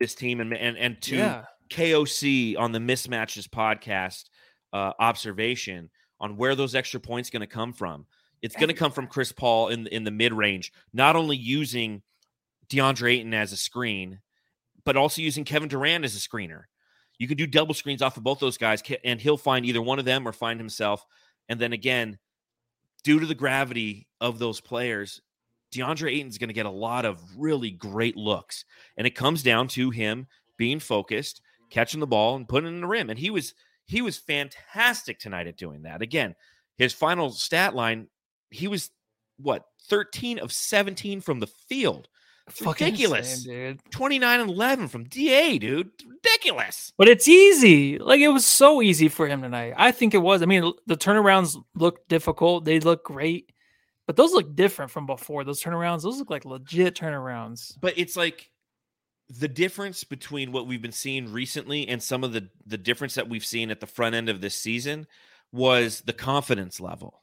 [0.00, 1.44] this team and and and to yeah.
[1.70, 4.24] KOC on the mismatches podcast
[4.72, 8.06] uh, observation on where those extra points going to come from.
[8.42, 12.02] It's going to come from Chris Paul in in the mid range, not only using
[12.68, 14.20] DeAndre Ayton as a screen,
[14.84, 16.64] but also using Kevin Durant as a screener.
[17.18, 19.98] You can do double screens off of both those guys, and he'll find either one
[19.98, 21.04] of them or find himself.
[21.48, 22.18] And then again,
[23.04, 25.22] due to the gravity of those players,
[25.76, 28.64] DeAndre Ayton's going to get a lot of really great looks.
[28.96, 32.80] And it comes down to him being focused, catching the ball, and putting it in
[32.80, 33.10] the rim.
[33.10, 36.02] And he was he was fantastic tonight at doing that.
[36.02, 36.34] Again,
[36.76, 38.08] his final stat line,
[38.50, 38.90] he was
[39.38, 42.08] what 13 of 17 from the field.
[42.48, 43.38] It's ridiculous.
[43.38, 43.90] insane, dude.
[43.90, 45.90] 29 and 11 from DA, dude.
[46.06, 46.92] Ridiculous.
[46.96, 47.98] But it's easy.
[47.98, 49.74] Like it was so easy for him tonight.
[49.76, 50.42] I think it was.
[50.42, 52.64] I mean, the turnarounds look difficult.
[52.64, 53.50] They look great,
[54.06, 55.44] but those look different from before.
[55.44, 57.76] Those turnarounds, those look like legit turnarounds.
[57.80, 58.50] But it's like
[59.28, 63.28] the difference between what we've been seeing recently and some of the the difference that
[63.28, 65.06] we've seen at the front end of this season
[65.52, 67.20] was the confidence level.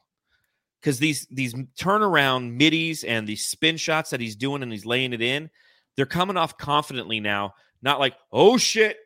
[0.80, 5.14] Because these these turnaround middies and these spin shots that he's doing and he's laying
[5.14, 5.48] it in,
[5.96, 8.98] they're coming off confidently now, not like, oh shit.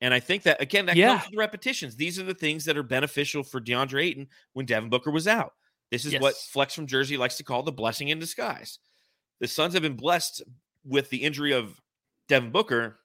[0.00, 1.18] And I think that again, that Yeah.
[1.18, 1.94] comes with repetitions.
[1.94, 5.52] These are the things that are beneficial for DeAndre Ayton when Devin Booker was out.
[5.90, 8.78] This is what Flex from Jersey likes to call the blessing in disguise.
[9.40, 10.42] The Suns have been blessed
[10.84, 11.80] with the injury of
[12.28, 12.98] Devin Booker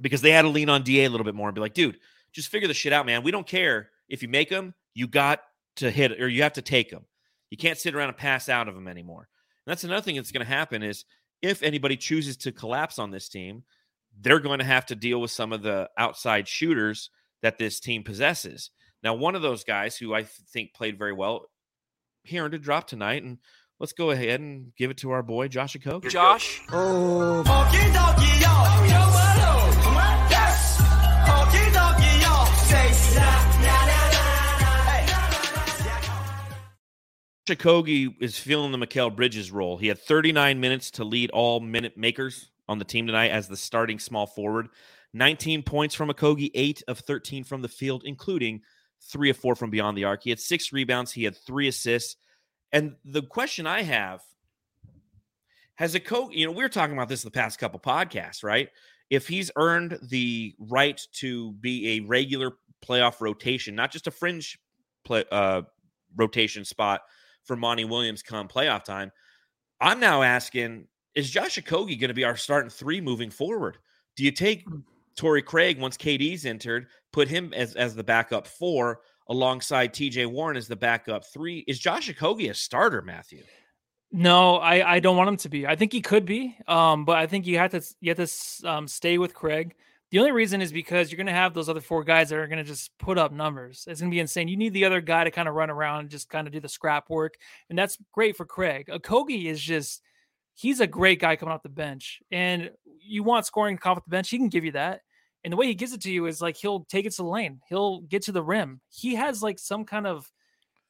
[0.00, 1.98] because they had to lean on DA a little bit more and be like, dude,
[2.32, 3.22] just figure the shit out, man.
[3.22, 5.40] We don't care if you make them, you got
[5.76, 7.06] to hit or you have to take them.
[7.50, 9.28] You can't sit around and pass out of them anymore.
[9.66, 11.04] And that's another thing that's going to happen is
[11.42, 13.64] if anybody chooses to collapse on this team,
[14.20, 17.10] they're going to have to deal with some of the outside shooters
[17.42, 18.70] that this team possesses.
[19.02, 21.46] Now, one of those guys who I think played very well,
[22.24, 23.38] he earned a drop tonight, and
[23.78, 26.10] let's go ahead and give it to our boy Josh Okogie.
[26.10, 26.60] Josh.
[26.70, 27.42] Oh,
[37.48, 39.76] Okogie is feeling the Mikal Bridges role.
[39.76, 43.56] He had 39 minutes to lead all minute makers on the team tonight as the
[43.56, 44.68] starting small forward.
[45.12, 48.62] 19 points from Okogie, 8 of 13 from the field, including
[49.08, 50.22] 3 of 4 from beyond the arc.
[50.22, 52.16] He had 6 rebounds, he had 3 assists.
[52.72, 54.20] And the question I have
[55.76, 58.68] has Okogie, you know, we were talking about this the past couple podcasts, right?
[59.10, 62.52] If he's earned the right to be a regular
[62.86, 64.58] playoff rotation, not just a fringe
[65.04, 65.62] play, uh,
[66.16, 67.02] rotation spot
[67.44, 69.10] for Monty Williams come playoff time.
[69.80, 73.78] I'm now asking, is Josh Okogie going to be our starting three moving forward?
[74.16, 74.64] Do you take
[75.16, 80.56] Torrey Craig once KD's entered, put him as, as the backup four alongside TJ Warren
[80.56, 81.64] as the backup three?
[81.68, 83.42] Is Josh Okogie a starter, Matthew?
[84.14, 85.66] No, I, I don't want him to be.
[85.66, 88.68] I think he could be, um, but I think you have to you have to
[88.68, 89.74] um, stay with Craig.
[90.10, 92.46] The only reason is because you're going to have those other four guys that are
[92.46, 93.86] going to just put up numbers.
[93.88, 94.48] It's going to be insane.
[94.48, 96.60] You need the other guy to kind of run around and just kind of do
[96.60, 97.36] the scrap work,
[97.70, 98.88] and that's great for Craig.
[98.92, 100.02] Okogie is just
[100.52, 102.70] he's a great guy coming off the bench, and
[103.00, 104.28] you want scoring off the bench.
[104.28, 105.00] He can give you that,
[105.44, 107.28] and the way he gives it to you is like he'll take it to the
[107.28, 108.80] lane, he'll get to the rim.
[108.88, 110.30] He has like some kind of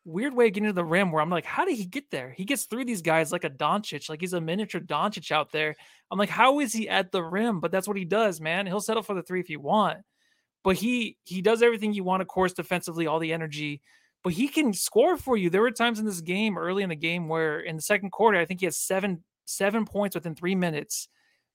[0.05, 2.35] weird way of getting to the rim where I'm like, how did he get there?
[2.37, 5.77] He gets through these guys like a Doncic, like he's a miniature Doncic out there.
[6.11, 7.61] I'm like, how is he at the rim?
[7.61, 8.67] But that's what he does, man.
[8.67, 9.99] He'll settle for the three if you want.
[10.65, 13.81] But he he does everything you want, of course, defensively, all the energy.
[14.23, 15.51] But he can score for you.
[15.51, 18.39] There were times in this game, early in the game, where in the second quarter,
[18.39, 21.09] I think he has seven seven points within three minutes.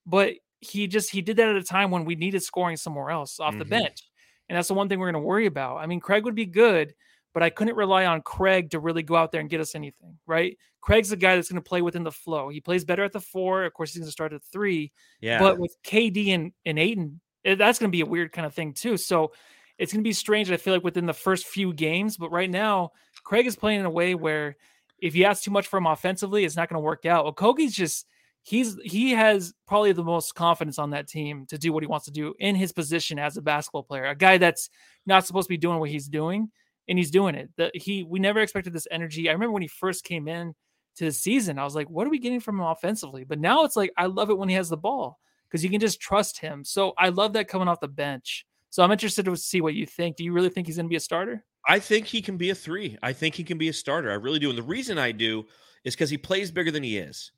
[0.04, 3.40] But he just he did that at a time when we needed scoring somewhere else
[3.40, 3.58] off mm-hmm.
[3.60, 4.02] the bench.
[4.48, 5.78] And that's the one thing we're going to worry about.
[5.78, 6.94] I mean, Craig would be good,
[7.34, 10.18] but I couldn't rely on Craig to really go out there and get us anything,
[10.26, 10.56] right?
[10.80, 12.48] Craig's the guy that's going to play within the flow.
[12.48, 13.64] He plays better at the four.
[13.64, 14.92] Of course, he's going to start at three.
[15.20, 15.38] Yeah.
[15.38, 18.54] But with KD and, and Ayton, eh, that's going to be a weird kind of
[18.54, 18.96] thing, too.
[18.96, 19.32] So
[19.76, 22.16] it's going to be strange, I feel like, within the first few games.
[22.16, 22.92] But right now,
[23.22, 24.56] Craig is playing in a way where
[24.98, 27.26] if you ask too much from offensively, it's not going to work out.
[27.26, 28.06] Okogie's just
[28.42, 32.06] he's he has probably the most confidence on that team to do what he wants
[32.06, 34.06] to do in his position as a basketball player.
[34.06, 34.70] A guy that's
[35.06, 36.50] not supposed to be doing what he's doing
[36.88, 37.50] and he's doing it.
[37.56, 39.28] That he we never expected this energy.
[39.28, 40.54] I remember when he first came in
[40.96, 43.24] to the season, I was like, what are we getting from him offensively?
[43.24, 45.80] But now it's like I love it when he has the ball because you can
[45.80, 46.64] just trust him.
[46.64, 48.46] So I love that coming off the bench.
[48.70, 50.16] So I'm interested to see what you think.
[50.16, 51.44] Do you really think he's going to be a starter?
[51.66, 52.98] I think he can be a three.
[53.02, 54.10] I think he can be a starter.
[54.10, 54.50] I really do.
[54.50, 55.44] And the reason I do
[55.84, 57.32] is because he plays bigger than he is.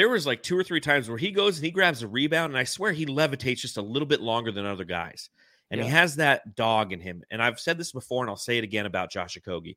[0.00, 2.54] There was like two or three times where he goes and he grabs a rebound,
[2.54, 5.28] and I swear he levitates just a little bit longer than other guys.
[5.70, 5.84] And yeah.
[5.84, 7.22] he has that dog in him.
[7.30, 9.76] And I've said this before, and I'll say it again about Josh Okogie.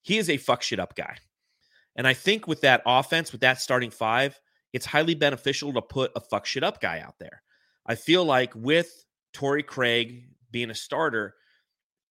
[0.00, 1.18] He is a fuck shit up guy.
[1.96, 4.40] And I think with that offense, with that starting five,
[4.72, 7.42] it's highly beneficial to put a fuck shit up guy out there.
[7.84, 8.90] I feel like with
[9.34, 11.34] Torrey Craig being a starter,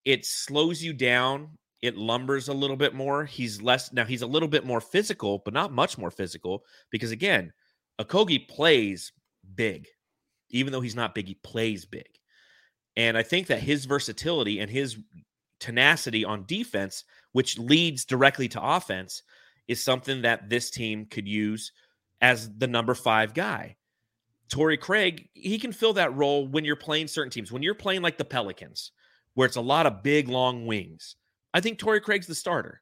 [0.05, 1.57] it slows you down.
[1.81, 3.25] It lumbers a little bit more.
[3.25, 4.05] He's less now.
[4.05, 7.53] He's a little bit more physical, but not much more physical because again,
[7.99, 9.11] Okogie plays
[9.55, 9.87] big,
[10.49, 11.27] even though he's not big.
[11.27, 12.07] He plays big.
[12.95, 14.97] And I think that his versatility and his
[15.59, 19.21] tenacity on defense, which leads directly to offense,
[19.67, 21.71] is something that this team could use
[22.21, 23.75] as the number five guy.
[24.49, 27.51] Torrey Craig, he can fill that role when you're playing certain teams.
[27.51, 28.91] When you're playing like the Pelicans,
[29.33, 31.15] where it's a lot of big, long wings,
[31.57, 32.81] I think Torrey Craig's the starter.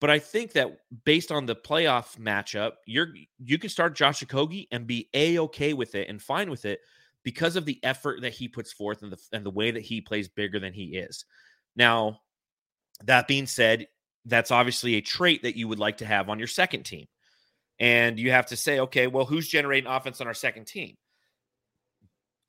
[0.00, 3.08] But I think that based on the playoff matchup, you're
[3.38, 6.80] you can start Josh Okogie and be a okay with it and fine with it
[7.22, 10.00] because of the effort that he puts forth and the and the way that he
[10.00, 11.26] plays bigger than he is.
[11.76, 12.20] Now,
[13.04, 13.88] that being said,
[14.24, 17.06] that's obviously a trait that you would like to have on your second team.
[17.78, 20.96] And you have to say, okay, well, who's generating offense on our second team?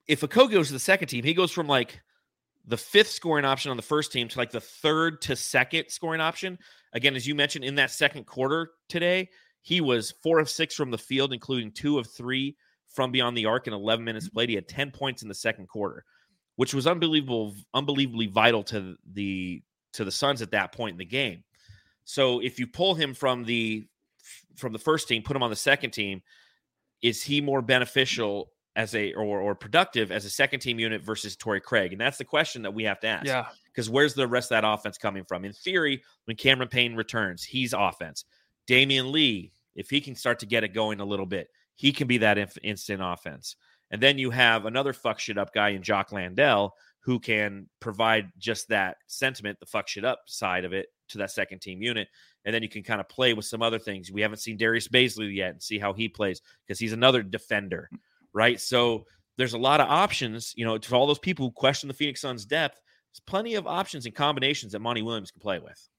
[0.08, 2.02] If co goes to the second team, he goes from like
[2.68, 6.22] the fifth scoring option on the first team to like the third to second scoring
[6.22, 6.58] option.
[6.94, 9.30] Again, as you mentioned in that second quarter today,
[9.62, 12.56] he was four of six from the field, including two of three
[12.88, 14.50] from beyond the arc in 11 minutes played.
[14.50, 16.04] He had 10 points in the second quarter,
[16.56, 19.62] which was unbelievable, unbelievably vital to the
[19.94, 21.44] to the Suns at that point in the game.
[22.04, 23.88] So if you pull him from the
[24.56, 26.22] from the first team, put him on the second team,
[27.02, 31.36] is he more beneficial as a or, or productive as a second team unit versus
[31.36, 31.92] Torrey Craig?
[31.92, 33.26] And that's the question that we have to ask.
[33.26, 33.48] Yeah.
[33.66, 35.46] Because where's the rest of that offense coming from?
[35.46, 38.26] In theory, when Cameron Payne returns, he's offense.
[38.68, 42.08] Damion Lee, if he can start to get it going a little bit, he can
[42.08, 43.56] be that inf- instant offense.
[43.92, 48.32] And then you have another fuck shit up guy in Jock Landale who can provide
[48.40, 52.08] just that sentiment, the fuck shit up side of it to that second team unit.
[52.46, 54.12] And then you can kind of play with some other things.
[54.12, 57.90] We haven't seen Darius Bazley yet and see how he plays because he's another defender,
[58.36, 58.62] right?
[58.62, 59.06] So
[59.38, 62.22] there's a lot of options, you know, to all those people who question the Phoenix
[62.22, 62.80] Suns' depth.
[63.12, 65.90] There's plenty of options and combinations that Monty Williams can play with.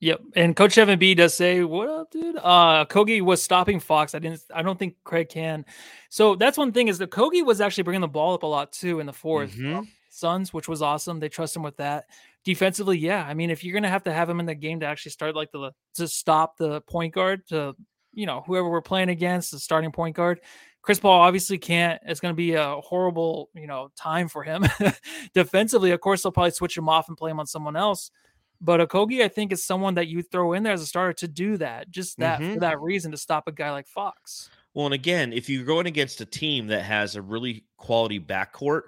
[0.00, 0.20] Yep.
[0.34, 2.36] And Coach Evan B does say, What up, dude?
[2.36, 4.14] Uh Kogi was stopping Fox.
[4.14, 5.64] I didn't I don't think Craig can.
[6.10, 8.72] So that's one thing is that Kogi was actually bringing the ball up a lot
[8.72, 9.88] too in the 4th Mhm.
[10.10, 11.18] Suns, which was awesome.
[11.18, 12.04] They trust him with that.
[12.44, 13.24] Defensively, yeah.
[13.26, 15.34] I mean, if you're gonna have to have him in the game to actually start
[15.34, 17.74] like the to stop the point guard to
[18.12, 20.40] you know whoever we're playing against, the starting point guard.
[20.86, 22.00] Chris Paul obviously can't.
[22.06, 24.64] It's going to be a horrible, you know, time for him
[25.34, 25.90] defensively.
[25.90, 28.12] Of course, they'll probably switch him off and play him on someone else.
[28.60, 31.28] But Okogie, I think, is someone that you throw in there as a starter to
[31.28, 32.54] do that, just that Mhm.
[32.54, 34.48] for that reason to stop a guy like Fox.
[34.74, 38.82] Well, and again, if you're going against a team that has a really quality backcourt,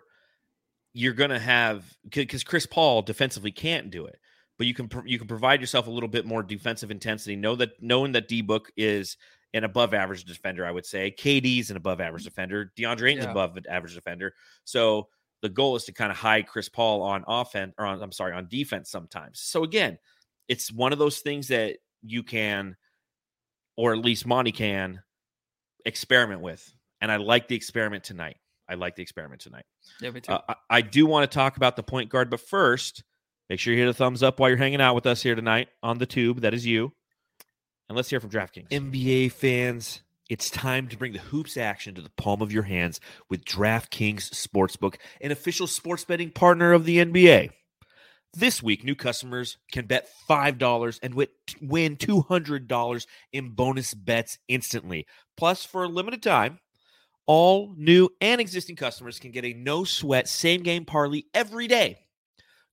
[0.94, 4.20] you're going to have because Chris Paul defensively can't do it,
[4.56, 7.34] but you can you can provide yourself a little bit more defensive intensity.
[7.34, 9.16] Know that knowing that D Book is
[9.54, 13.30] an above average defender, I would say KD's an above average defender, DeAndre Ayton's Yeah.
[13.30, 14.34] above average defender.
[14.64, 15.08] So
[15.42, 18.32] the goal is to kind of hide Chris Paul on offense or on I'm sorry
[18.34, 19.40] on defense sometimes.
[19.40, 19.98] So again,
[20.48, 22.76] it's one of those things that you can,
[23.76, 25.00] or at least Monty can,
[25.84, 26.68] experiment with.
[27.00, 28.36] And I like the experiment tonight.
[28.68, 29.64] I like the experiment tonight.
[30.00, 30.32] Yeah, me too.
[30.32, 33.02] Uh, I, I do want to talk about the point guard, but first,
[33.48, 35.68] make sure you hit a thumbs up while you're hanging out with us here tonight
[35.82, 36.40] on the tube.
[36.40, 36.92] That is you.
[37.88, 38.68] And let's hear from DraftKings.
[38.68, 43.00] NBA fans, it's time to bring the hoops action to the palm of your hands
[43.30, 47.50] with DraftKings Sportsbook, an official sports betting partner of the NBA.
[48.34, 51.28] This week, new customers can bet $5 and win-
[51.62, 55.06] win $200 in bonus bets instantly.
[55.38, 56.58] Plus, for a limited time,
[57.26, 61.96] all new and existing customers can get a no sweat same game parlay every day.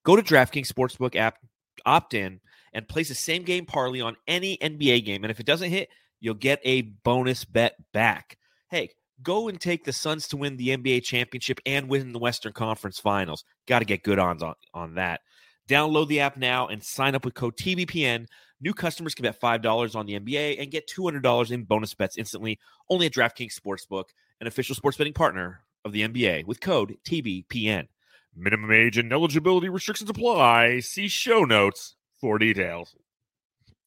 [0.04, 1.38] Go to DraftKings Sportsbook app,
[1.86, 2.41] opt in,
[2.75, 5.23] and place a same game parlay on any NBA game.
[5.23, 8.38] And if it doesn't hit, you'll get a bonus bet back.
[8.69, 8.89] Hey,
[9.23, 12.99] go and take the Suns to win the NBA championship and win the Western Conference
[12.99, 13.45] Finals.
[13.65, 15.21] Got to get good odds on, on that.
[15.69, 18.27] Download the app now and sign up with code TBPN.
[18.59, 22.59] New customers can bet $5 on the NBA and get $200 in bonus bets instantly
[22.89, 24.05] only at DraftKings Sportsbook,
[24.41, 27.88] an official sports betting partner of the NBA with code TBPN.
[28.35, 30.81] Minimum age and eligibility restrictions apply.
[30.81, 32.95] See show notes for details.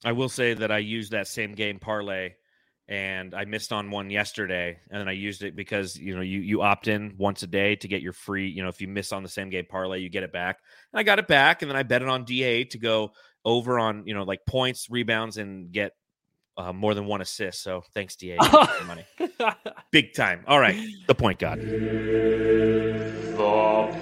[0.05, 2.35] I will say that I used that same game parlay
[2.89, 6.41] and I missed on one yesterday and then I used it because you know you
[6.41, 9.13] you opt in once a day to get your free, you know, if you miss
[9.13, 10.61] on the same game parlay, you get it back.
[10.93, 13.13] And I got it back and then I bet it on DA to go
[13.45, 15.93] over on, you know, like points, rebounds and get
[16.57, 17.63] uh, more than one assist.
[17.63, 18.39] So thanks DA
[18.87, 19.05] money.
[19.93, 20.45] Big time.
[20.47, 21.61] All right, the point guard.
[21.61, 23.37] The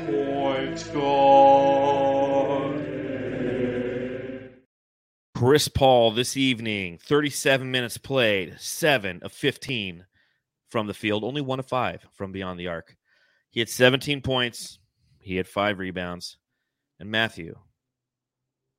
[0.07, 2.16] point guard.
[5.37, 10.07] Chris Paul this evening, 37 minutes played, seven of 15
[10.71, 12.97] from the field, only one of five from beyond the arc.
[13.51, 14.79] He had 17 points,
[15.21, 16.39] he had five rebounds,
[16.99, 17.55] and Matthew,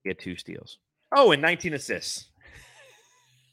[0.02, 0.80] he had two steals.
[1.16, 2.32] Oh, and 19 assists.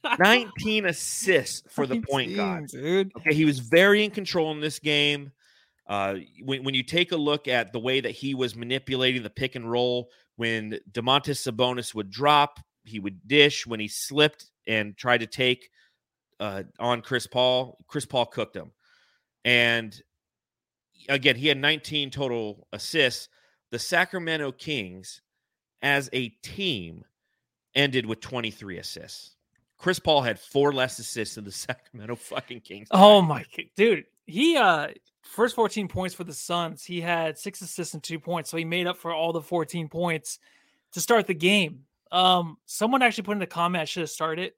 [0.18, 2.68] 19 assists for the point guard.
[2.68, 3.12] dude.
[3.18, 5.30] Okay, he was very in control in this game.
[5.86, 9.28] Uh, when, when you take a look at the way that he was manipulating the
[9.28, 13.66] pick and roll, when Domantas Sabonis would drop, he would dish.
[13.66, 15.70] When he slipped and tried to take
[16.40, 18.72] uh, on Chris Paul, Chris Paul cooked him.
[19.44, 20.00] And
[21.08, 23.28] again, he had 19 total assists.
[23.70, 25.20] The Sacramento Kings,
[25.82, 27.04] as a team,
[27.74, 29.36] ended with 23 assists.
[29.76, 32.88] Chris Paul had four less assists than the Sacramento fucking Kings.
[32.92, 33.44] Oh my
[33.76, 34.04] dude.
[34.26, 34.88] He uh
[35.22, 36.84] first 14 points for the Suns.
[36.84, 38.50] He had six assists and two points.
[38.50, 40.38] So he made up for all the 14 points
[40.92, 41.80] to start the game.
[42.14, 44.53] Um, someone actually put in the comment I should have started.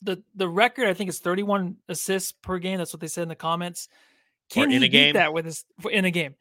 [0.00, 2.78] The the record I think is 31 assists per game.
[2.78, 3.88] That's what they said in the comments.
[4.50, 5.14] Can he beat game?
[5.14, 6.34] that with his for- in a game?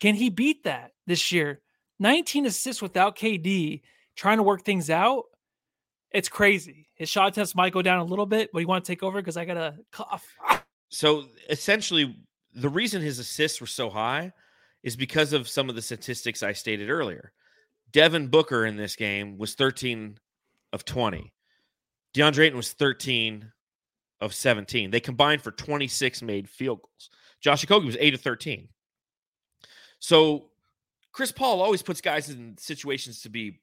[0.00, 1.60] Can he beat that this year?
[1.98, 3.82] 19 assists without KD,
[4.16, 5.24] trying to work things out.
[6.12, 6.88] It's crazy.
[6.94, 9.20] His shot attempts might go down a little bit, but you want to take over
[9.20, 10.26] because I got a cough.
[10.88, 12.16] So essentially,
[12.54, 14.32] the reason his assists were so high
[14.82, 17.32] is because of some of the statistics I stated earlier.
[17.96, 20.18] Devin Booker in this game was 13
[20.74, 21.32] of 20.
[22.14, 23.50] DeAndre Ayton was 13
[24.20, 24.90] of 17.
[24.90, 27.08] They combined for 26 made field goals.
[27.40, 28.68] Josh Okogie was 8 of 13.
[29.98, 30.50] So
[31.10, 33.60] Chris Paul always puts guys in situations to be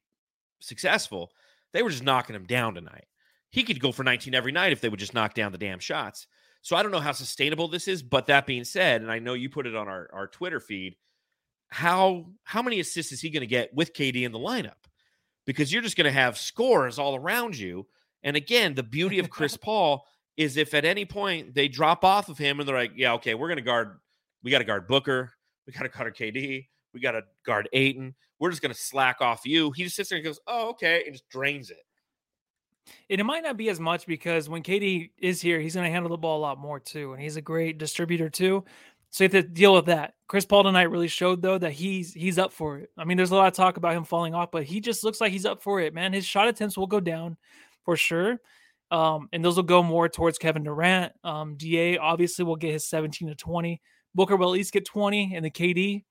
[0.61, 1.29] successful.
[1.71, 3.05] They were just knocking him down tonight.
[3.51, 5.77] He could go for 19 every night if they would just knock down the damn
[5.77, 6.25] shots.
[6.63, 8.01] So I don't know how sustainable this is.
[8.01, 10.95] But that being said, and I know you put it on our, our Twitter feed,
[11.73, 14.73] how how many assists is he going to get with KD in the lineup?
[15.45, 17.87] Because you're just going to have scores all around you.
[18.21, 20.05] And again, the beauty of Chris Paul
[20.37, 23.33] is if at any point they drop off of him and they're like, yeah, okay,
[23.33, 23.99] we're going to guard,
[24.43, 25.33] we got to guard Booker,
[25.65, 28.13] we got to guard KD, we got to guard Ayton.
[28.39, 29.71] We're just going to slack off you.
[29.71, 31.77] He just sits there and goes, oh, okay, and just drains it.
[33.09, 35.91] And it might not be as much because when KD is here, he's going to
[35.91, 38.63] handle the ball a lot more too, and he's a great distributor too.
[39.13, 40.15] So you have to deal with that.
[40.27, 42.89] Chris Paul tonight really showed though that he's he's up for it.
[42.97, 45.21] I mean, there's a lot of talk about him falling off, but he just looks
[45.21, 46.13] like he's up for it, man.
[46.13, 47.37] His shot attempts will go down
[47.85, 48.39] for sure.
[48.89, 51.13] Um, and those will go more towards Kevin Durant.
[51.23, 53.79] Um, Da obviously will get his 17 to 20.
[54.15, 56.03] Booker will at least get 20, and the KD,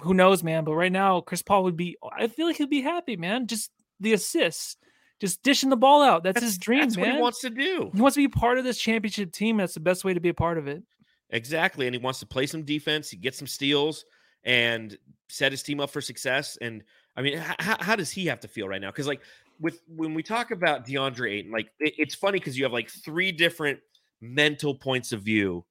[0.00, 0.64] who knows, man.
[0.64, 1.96] But right now, Chris Paul would be.
[2.14, 3.46] I feel like he'd be happy, man.
[3.46, 4.76] Just the assists,
[5.20, 6.22] just dishing the ball out.
[6.22, 7.06] That's, his dream, That's man.
[7.06, 7.90] what he wants to do.
[7.94, 9.56] He wants to be part of this championship team.
[9.56, 10.82] That's the best way to be a part of it.
[11.30, 11.86] Exactly.
[11.86, 14.04] And he wants to play some defense, he gets some steals,
[14.44, 14.96] and
[15.28, 16.56] set his team up for success.
[16.60, 16.82] And
[17.16, 18.90] I mean, how, how does he have to feel right now?
[18.90, 19.20] Because like
[19.60, 22.90] with when we talk about DeAndre Ayton, like it, it's funny because you have like
[22.90, 23.80] three different
[24.20, 25.64] mental points of view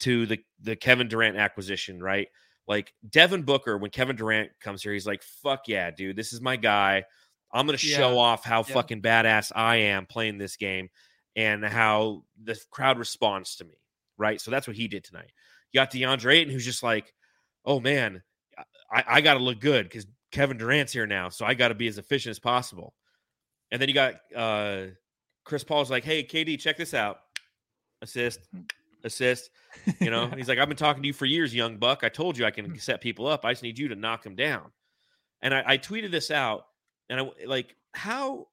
[0.00, 2.28] to the the Kevin Durant acquisition, right?
[2.66, 6.40] Like Devin Booker, when Kevin Durant comes here, he's like, "Fuck yeah, dude, this is
[6.40, 7.04] my guy.
[7.52, 7.96] I'm gonna Yeah.
[7.98, 8.74] show off how Yeah.
[8.74, 10.88] fucking badass I am playing this game,
[11.36, 13.74] and how the crowd responds to me."
[14.16, 14.40] Right.
[14.40, 15.30] So that's what he did tonight.
[15.72, 17.12] You got DeAndre Ayton, who's just like,
[17.64, 18.22] "Oh man,
[18.92, 21.74] I, I got to look good because Kevin Durant's here now, so I got to
[21.74, 22.94] be as efficient as possible."
[23.70, 24.86] And then you got uh
[25.44, 27.18] Chris Paul's like, "Hey, KD, check this out.
[28.02, 28.40] Assist,
[29.02, 29.50] assist."
[30.00, 32.04] You know, he's like, "I've been talking to you for years, young buck.
[32.04, 33.44] I told you I can set people up.
[33.44, 34.70] I just need you to knock them down."
[35.42, 36.66] And I, I tweeted this out,
[37.10, 38.46] and I like, how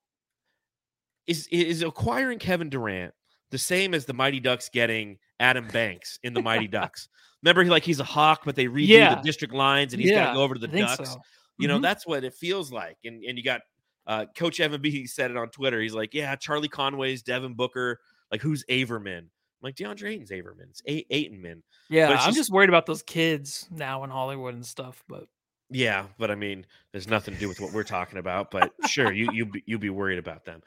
[1.27, 3.13] is is acquiring Kevin Durant
[3.51, 7.09] the same as the Mighty Ducks getting Adam Banks in the Mighty Ducks?
[7.43, 9.15] Remember, he like he's a hawk, but they redo Yeah.
[9.15, 11.11] the district lines, and he's got to go over to the Ducks.
[11.11, 11.19] so.
[11.57, 11.81] You know, Mhm.
[11.83, 12.97] that's what it feels like.
[13.03, 13.61] And and you got
[14.07, 15.79] uh Coach Evan B He said it on Twitter.
[15.81, 17.99] He's like, Yeah, Charlie Conway's Devin Booker.
[18.31, 19.17] Like, who's Averman?
[19.19, 19.29] I'm
[19.61, 20.69] like, DeAndre Ayton's Averman.
[20.69, 21.61] It's A- Aytonman.
[21.89, 25.03] Yeah, I'm just- just worried about those kids now in Hollywood and stuff.
[25.07, 25.25] But
[25.69, 28.49] Yeah, but I mean, there's nothing to do with what we're talking about.
[28.51, 30.61] But sure, you you you be worried about them.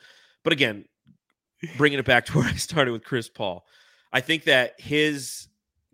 [0.45, 0.85] But again,
[1.77, 3.67] bringing it back to where I started with Chris Paul,
[4.15, 5.49] I think that his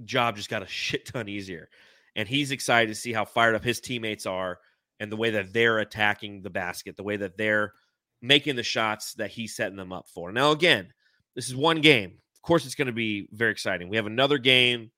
[0.05, 1.71] job just got a shit ton easier,
[2.15, 4.59] and he's excited to see how fired up his teammates are
[5.01, 7.73] and the way that they're attacking the basket, the way that they're
[8.21, 10.31] making the shots that he's setting them up for.
[10.31, 10.93] Now, again,
[11.35, 12.19] this is one game.
[12.37, 13.89] Of course, it's going to be very exciting.
[13.89, 14.91] We have another game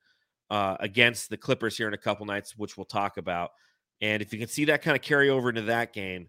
[0.51, 3.51] uh, against the Clippers here in a couple nights, which we'll talk about.
[4.01, 6.27] And if you can see that kind of carry over into that game,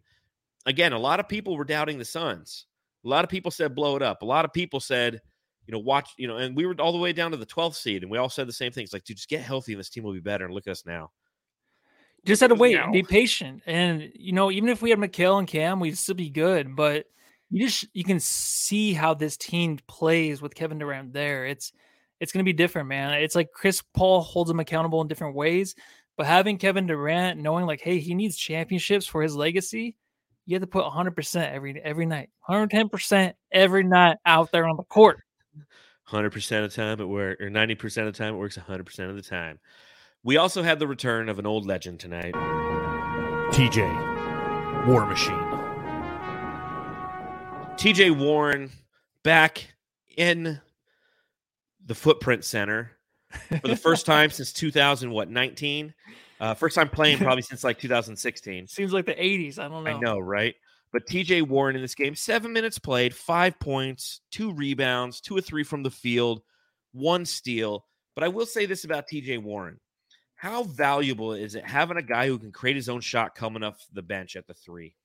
[0.67, 2.67] again, a lot of people were doubting the Suns.
[3.03, 4.21] A lot of people said blow it up.
[4.21, 5.19] A lot of people said,
[5.68, 7.76] you know, watch, you know, and we were all the way down to the 12th
[7.76, 9.89] seed, and we all said the same things like, dude, just get healthy and this
[9.89, 10.45] team will be better.
[10.45, 11.11] And look at us now.
[12.26, 13.61] just had to wait now- be patient.
[13.66, 16.76] And you know, even if we had Mikal and Cam, we'd still be good.
[16.76, 17.05] But
[17.49, 21.45] you just you can see how this team plays with Kevin Durant there.
[21.45, 21.72] It's
[22.20, 23.14] it's gonna be different, man.
[23.22, 25.76] It's like Chris Paul holds him accountable in different ways,
[26.18, 29.95] but having Kevin Durant knowing like, hey, he needs championships for his legacy,
[30.45, 34.66] you have to put 100 percent every every night, 110 percent every night out there
[34.66, 35.20] on the court.
[36.09, 39.15] 100% of the time it works, or 90% of the time it works 100% of
[39.15, 39.59] the time.
[40.23, 42.33] We also had the return of an old legend tonight.
[43.53, 45.35] TJ, War Machine.
[47.75, 48.71] TJ Warren
[49.23, 49.73] back
[50.17, 50.61] in
[51.85, 52.91] the Footprint Center
[53.61, 55.93] for the first time since 2000 what 19
[56.39, 59.59] uh, first time playing probably since like 2016 Seems like the 80s.
[59.59, 59.91] I don't know.
[59.91, 60.55] i know right
[60.93, 65.41] but tj warren in this game seven minutes played five points two rebounds two or
[65.41, 66.41] three from the field
[66.93, 67.85] one steal.
[68.15, 69.79] But i will say this about tj warren.
[70.35, 73.85] How valuable is it having a guy who can create his own shot coming off
[73.93, 74.95] the bench at the three?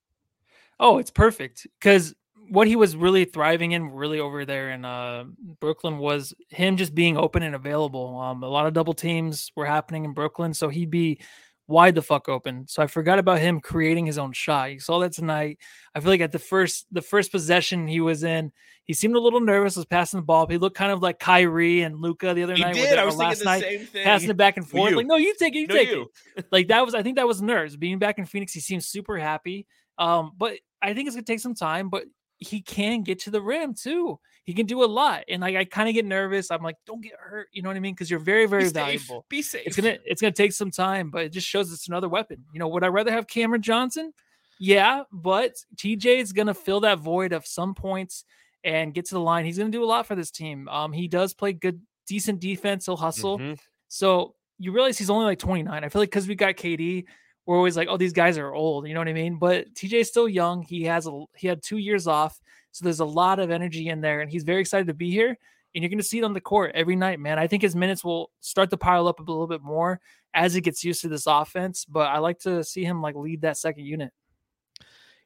[0.80, 2.14] Oh, it's perfect because
[2.50, 5.24] what he was really thriving in, really over there in uh,
[5.60, 8.18] Brooklyn, was him just being open and available.
[8.18, 11.20] Um, a lot of double teams were happening in Brooklyn, so he'd be
[11.68, 12.66] wide the fuck open.
[12.66, 14.72] So I forgot about him creating his own shot.
[14.72, 15.58] You saw that tonight.
[15.94, 18.50] I feel like at the first the first possession he was in,
[18.84, 20.46] he seemed a little nervous, was passing the ball.
[20.46, 22.74] He looked kind of like Kyrie and Luka the other he night.
[22.74, 24.94] did i was thinking last the night, same thing passing it back and forth.
[24.94, 26.10] Like, no, you take it, you No, take you.
[26.36, 28.52] it like that was I think that was nerves being back in Phoenix.
[28.52, 29.66] He seems super happy.
[29.98, 32.04] Um, but I think it's gonna take some time, but
[32.38, 34.18] he can get to the rim too.
[34.44, 35.24] He can do a lot.
[35.28, 36.50] And like I kind of get nervous.
[36.50, 37.94] I'm like, don't get hurt, you know what I mean?
[37.94, 38.74] Because you're very, very Be safe.
[38.74, 39.26] valuable.
[39.28, 42.08] be safe It's gonna it's gonna take some time, but it just shows it's another
[42.08, 42.44] weapon.
[42.52, 44.12] You know, would I rather have Cameron Johnson?
[44.58, 48.24] Yeah, but TJ is gonna fill that void of some points
[48.64, 49.44] and get to the line.
[49.44, 50.66] He's gonna do a lot for this team.
[50.68, 52.86] Um, he does play good decent defense.
[52.86, 53.38] He'll hustle.
[53.38, 53.58] Mhm.
[53.88, 55.84] So you realize he's only like 29.
[55.84, 57.04] I feel like because we got KD,
[57.48, 58.86] we're always like, oh, these guys are old.
[58.86, 59.38] You know what I mean?
[59.38, 60.60] But TJ's still young.
[60.60, 62.38] He has a he had two years off,
[62.72, 65.38] so there's a lot of energy in there, and he's very excited to be here.
[65.74, 67.38] And you're going to see it on the court every night, man.
[67.38, 69.98] I think his minutes will start to pile up a little bit more
[70.34, 71.86] as he gets used to this offense.
[71.86, 74.12] But I like to see him like lead that second unit.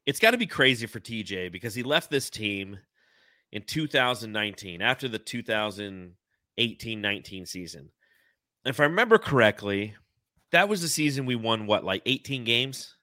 [0.06, 2.78] It's got to be crazy for TJ because he left this team
[3.50, 7.90] in 2019 after the 2018-19 season.
[8.64, 9.96] If I remember correctly,
[10.52, 12.94] that was the season we won what, like 18 games?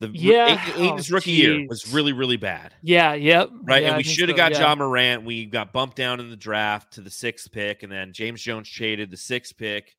[0.00, 0.72] The Yeah.
[0.76, 2.74] eight- Oh, rookie year was really, really bad.
[2.82, 3.14] Yeah.
[3.14, 3.50] Yep.
[3.62, 3.82] Right.
[3.82, 4.60] Yeah, and we should have so, got yeah.
[4.60, 5.24] Ja Morant.
[5.24, 8.68] We got bumped down in the draft to the sixth pick, and then James Jones
[8.68, 9.94] traded the sixth pick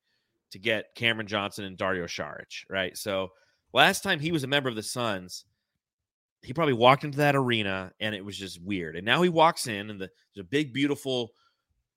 [0.50, 2.64] to get Cameron Johnson and Dario Saric.
[2.68, 2.96] Right.
[2.98, 3.32] So
[3.72, 5.46] last time he was a member of the Suns,
[6.42, 8.96] he probably walked into that arena and it was just weird.
[8.96, 11.32] And now he walks in and the, there's a big, beautiful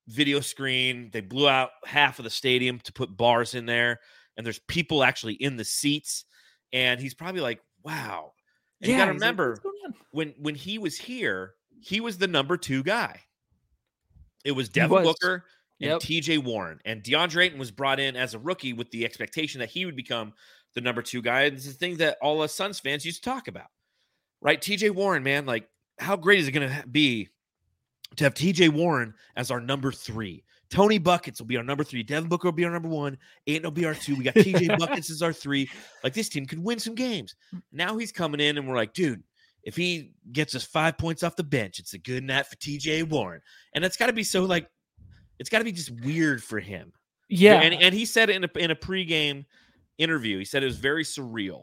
[0.07, 1.09] video screen.
[1.11, 3.99] They blew out half of the stadium to put bars in there,
[4.35, 6.25] and there's people actually in the seats.
[6.73, 8.33] And he's probably like, wow.
[8.81, 11.99] And you got to like, remember, "What's going on?" when when he was here, he
[11.99, 13.21] was the number two guy.
[14.45, 15.03] It was Devin.
[15.03, 15.45] Booker
[15.81, 16.01] and Yep.
[16.01, 16.79] TJ Warren.
[16.85, 19.95] And DeAndre Ayton was brought in as a rookie with the expectation that he would
[19.95, 20.33] become
[20.73, 21.43] the number two guy.
[21.43, 23.67] And This is the thing that all us Suns fans used to talk about.
[24.41, 24.61] Right?
[24.61, 25.67] TJ Warren, man, like
[25.99, 27.29] how great is it going to be
[28.15, 30.43] to have TJ Warren as our number three?
[30.69, 32.03] Tony Buckets will be our number three.
[32.03, 33.17] Devin Booker will be our number one.
[33.47, 34.15] Ayton will be our two.
[34.15, 35.69] We got TJ Buckets as our three.
[36.03, 37.35] Like this team could win some games.
[37.71, 39.23] Now he's coming in, and we're like, dude,
[39.63, 43.09] if he gets us five points off the bench, it's a good night for TJ
[43.09, 43.41] Warren.
[43.73, 44.67] And it's got to be so like,
[45.39, 46.91] it's got to be just weird for him.
[47.29, 47.61] Yeah.
[47.61, 49.45] And, and he said in a, in a pregame
[49.97, 50.37] interview.
[50.37, 51.61] He said it was very surreal.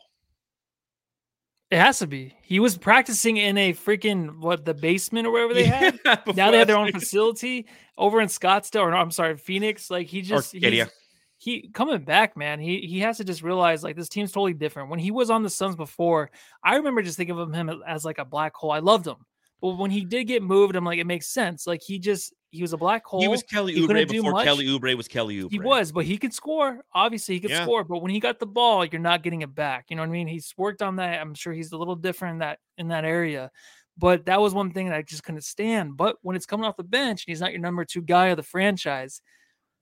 [1.70, 2.34] It has to be.
[2.42, 5.98] He was practicing in a freaking what the basement or wherever they had.
[6.04, 7.66] Yeah, Now they have their own facility
[7.98, 9.90] over in Scottsdale, or no, I'm sorry, Phoenix.
[9.90, 10.88] Like he just he's-
[11.36, 12.60] he coming back, man.
[12.60, 14.88] He he has to just realize like this team's totally different.
[14.90, 16.30] When he was on the Suns before,
[16.62, 18.70] I remember just thinking of him as like a black hole.
[18.70, 19.16] I loved him,
[19.60, 21.66] but when he did get moved, I'm like, it makes sense.
[21.66, 23.20] Like he just he was a black hole.
[23.20, 24.44] He was Kelly He Oubre before much.
[24.44, 25.50] Kelly Oubre was Kelly Oubre.
[25.50, 26.84] He was, but he could score.
[26.94, 27.64] Obviously, he could Yeah.
[27.64, 27.84] score.
[27.84, 29.86] But when he got the ball, you're not getting it back.
[29.90, 30.28] You know what I mean?
[30.28, 31.20] He's worked on that.
[31.20, 33.50] I'm sure he's a little different in that in that area.
[33.96, 35.96] But that was one thing that I just couldn't stand.
[35.96, 38.36] But when it's coming off the bench and he's not your number two guy of
[38.36, 39.20] the franchise,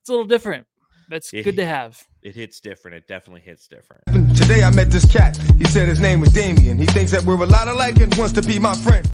[0.03, 0.66] it's a little different.
[1.09, 2.03] That's Yeah, good to have.
[2.23, 2.97] It hits different.
[2.97, 4.03] It definitely hits different.
[4.37, 5.37] Today I met this cat.
[5.59, 6.79] He said his name was Damien.
[6.79, 9.11] He thinks that we're a lot alike and wants to be my friend.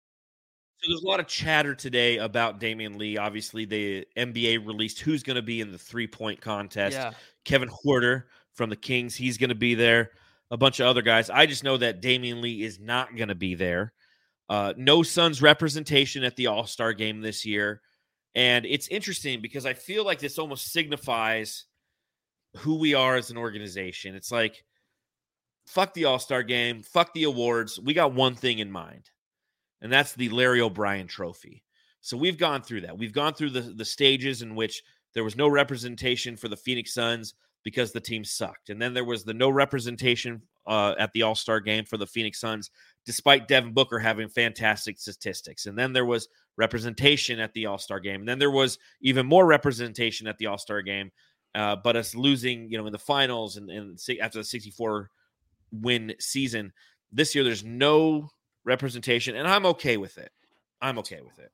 [0.80, 3.16] So there's a lot of chatter today about Damion Lee.
[3.16, 6.96] Obviously, the NBA released who's going to be in the three point contest.
[6.96, 7.12] Yeah.
[7.44, 8.24] Kevin Huerter
[8.54, 10.12] from the Kings, he's going to be there.
[10.50, 11.30] A bunch of other guys.
[11.30, 13.92] I just know that Damion Lee is not going to be there.
[14.48, 17.82] Uh, no Suns representation at the All Star game this year.
[18.34, 21.64] And it's interesting because I feel like this almost signifies
[22.58, 24.14] who we are as an organization.
[24.14, 24.64] It's like,
[25.66, 27.78] fuck the All Star game, fuck the awards.
[27.78, 29.10] We got one thing in mind,
[29.82, 31.62] and that's the Larry O'Brien trophy.
[32.00, 32.96] So we've gone through that.
[32.96, 34.82] We've gone through the, the stages in which
[35.14, 38.70] there was no representation for the Phoenix Suns because the team sucked.
[38.70, 42.06] And then there was the no representation uh, at the All Star game for the
[42.06, 42.70] Phoenix Suns,
[43.04, 45.66] despite Devin Booker having fantastic statistics.
[45.66, 48.20] And then there was representation at the All Star game.
[48.20, 51.10] And then there was even more representation at the All Star game,
[51.54, 55.10] uh, but us losing, you know, in the finals and, and after the 64
[55.72, 56.72] win season.
[57.10, 58.30] This year, there's no
[58.68, 60.30] representation, and I'm okay with it.
[60.80, 61.50] I'm okay with it.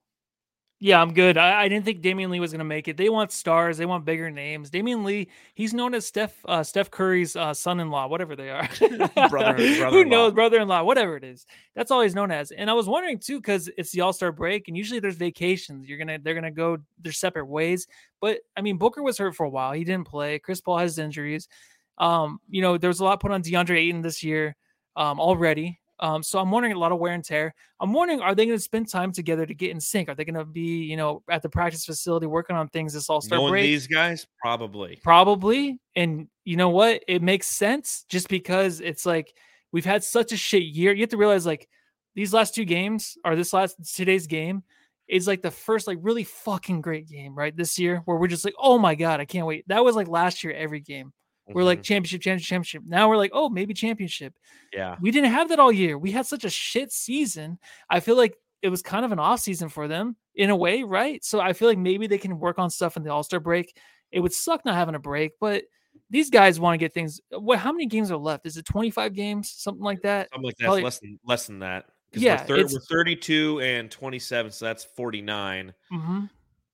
[0.81, 1.39] Yeah, I'm good.
[1.39, 2.97] I, I didn't think Damion Lee was going to make it.
[2.97, 3.79] They want stars.
[3.79, 4.71] They want bigger names.
[4.71, 8.69] Damion Lee, he's known as Steph uh, Steph Curry's uh, son-in-law, whatever they are.
[9.31, 9.57] Brother-
[9.91, 10.35] Who knows?
[10.35, 11.47] Brother-in-law, whatever it is.
[11.75, 12.51] That's all he's known as.
[12.51, 15.89] And I was wondering too, because it's the All-Star break, and usually there's vacations.
[15.89, 17.87] You're gonna they're gonna go their separate ways.
[18.21, 19.73] But I mean, Booker was hurt for a while.
[19.73, 20.39] He didn't play.
[20.39, 21.49] Chris Paul has injuries.
[21.97, 24.57] Um, you know, there was a lot put on DeAndre Ayton this year
[24.97, 25.81] um, already.
[26.01, 27.55] Um, so I'm wondering a lot of wear and tear.
[27.81, 30.09] I'm wondering, are they going to spend time together to get in sync?
[30.09, 33.09] Are they going to be, you know, at the practice facility working on things this
[33.09, 33.63] All Star break?
[33.63, 34.99] these guys, probably.
[35.03, 35.79] Probably.
[35.95, 37.03] And you know what?
[37.07, 39.33] It makes sense just because it's like
[39.73, 40.93] we've had such a shit year.
[40.93, 41.69] You have to realize like
[42.15, 44.63] these last two games or this last today's game
[45.09, 47.57] is like the first like really fucking great game, right?
[47.57, 49.65] This year where we're just like, oh my god, I can't wait.
[49.69, 51.13] That was like last year every game.
[51.49, 51.85] We're like Mhm.
[51.85, 52.83] championship, championship, championship.
[52.87, 54.35] Now we're like, oh, maybe championship.
[54.73, 54.97] yeah.
[55.01, 55.99] We didn't have that all year.
[55.99, 57.59] We had such a shit season.
[57.91, 60.83] I feel like it was kind of an off season for them in a way,
[60.83, 61.23] right?
[61.25, 63.77] So I feel like maybe they can work on stuff in the All Star break.
[64.11, 65.65] It would suck not having a break, but
[66.11, 67.21] these guys want to get things.
[67.31, 67.59] What?
[67.59, 68.47] How many games are left?
[68.47, 70.29] Is it twenty five games, something like that?
[70.33, 70.65] Something like that.
[70.65, 71.87] Probably- less than less than that.
[72.17, 75.75] Yeah, we're, thir- we're 32 and 27, so that's 49.
[75.91, 76.25] hmm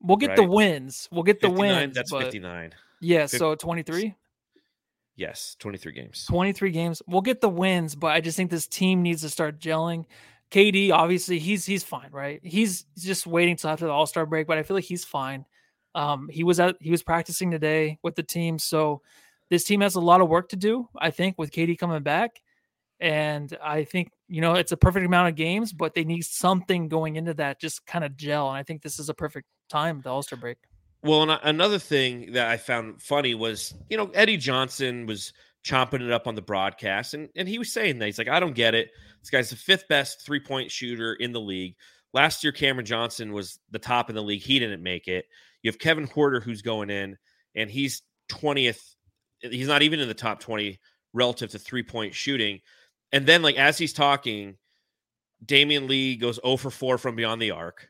[0.02, 1.08] We'll get the wins.
[1.10, 1.94] We'll get the wins.
[1.94, 2.74] That's but 59.
[3.00, 4.14] yeah, Fif- so 23?
[5.20, 6.24] Yes, 23 games.
[6.30, 7.02] 23 games.
[7.06, 10.06] We'll get the wins, but I just think this team needs to start gelling.
[10.50, 12.40] KD, obviously, he's he's fine, right?
[12.42, 15.44] He's just waiting till after the All Star break, but I feel like he's fine.
[15.94, 19.02] Um, he was at he was practicing today with the team, so
[19.50, 20.88] this team has a lot of work to do.
[20.96, 22.40] I think with KD coming back,
[22.98, 26.88] and I think you know it's a perfect amount of games, but they need something
[26.88, 28.48] going into that just kind of gel.
[28.48, 30.56] And I think this is a perfect time, the All Star break.
[31.02, 35.32] Well, and another thing that I found funny was, you know, Eddie Johnson was
[35.64, 38.38] chomping it up on the broadcast, and, and he was saying that he's like, I
[38.38, 38.90] don't get it.
[39.20, 41.74] This guy's the fifth best three point shooter in the league.
[42.12, 44.42] Last year, Cameron Johnson was the top in the league.
[44.42, 45.26] He didn't make it.
[45.62, 47.16] You have Kevin Porter who's going in,
[47.54, 48.94] and he's 20th.
[49.40, 50.78] He's not even in the top 20
[51.12, 52.60] relative to three point shooting.
[53.12, 54.56] And then, like, as he's talking,
[55.44, 57.88] Damion Lee goes 0 for 4 from beyond the arc.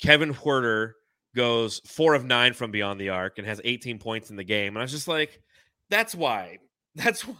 [0.00, 0.94] Kevin Porter
[1.38, 4.74] goes four of nine from beyond the arc and has 18 points in the game.
[4.74, 5.40] And I was just like,
[5.88, 6.58] that's why.
[6.98, 7.36] That's why.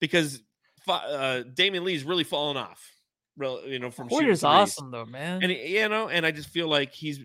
[0.00, 0.42] Because
[0.88, 2.82] uh, Damion Lee's really fallen off.
[3.36, 5.44] Real, you know, from Porter's awesome though, man.
[5.44, 7.20] And you know, and I just feel like he's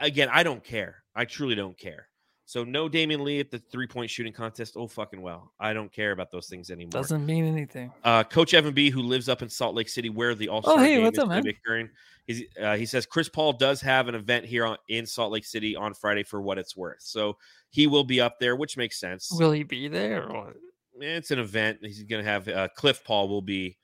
[0.00, 0.30] again.
[0.32, 1.02] I don't care.
[1.14, 2.08] I truly don't care.
[2.48, 4.72] So no Damion Lee at the three point shooting contest.
[4.74, 5.52] Oh fucking well.
[5.60, 6.92] I don't care about those things anymore.
[6.92, 7.92] Doesn't mean anything.
[8.02, 10.76] Uh, Coach Evan B, who lives up in Salt Lake City, where the All Star
[10.76, 11.46] Oh, hey, game what's is up, man?
[11.46, 11.90] occurring,
[12.26, 15.44] he's, uh, he says Chris Paul does have an event here on, in Salt Lake
[15.44, 17.02] City on Friday for what it's worth.
[17.02, 17.36] So
[17.68, 19.28] he will be up there, which makes sense.
[19.30, 20.26] Will he be there?
[20.26, 20.54] Or?
[20.98, 21.80] It's an event.
[21.82, 23.76] He's going to have uh, Cliff Paul will be.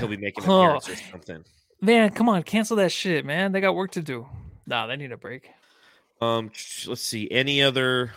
[0.00, 0.62] He'll be making an Oh.
[0.62, 1.44] appearance or something.
[1.80, 3.52] Man, come on, cancel that shit, man.
[3.52, 4.26] They got work to do.
[4.66, 5.48] Nah, they need a break.
[6.22, 6.52] Um,
[6.86, 7.28] let's see.
[7.30, 8.12] Any other?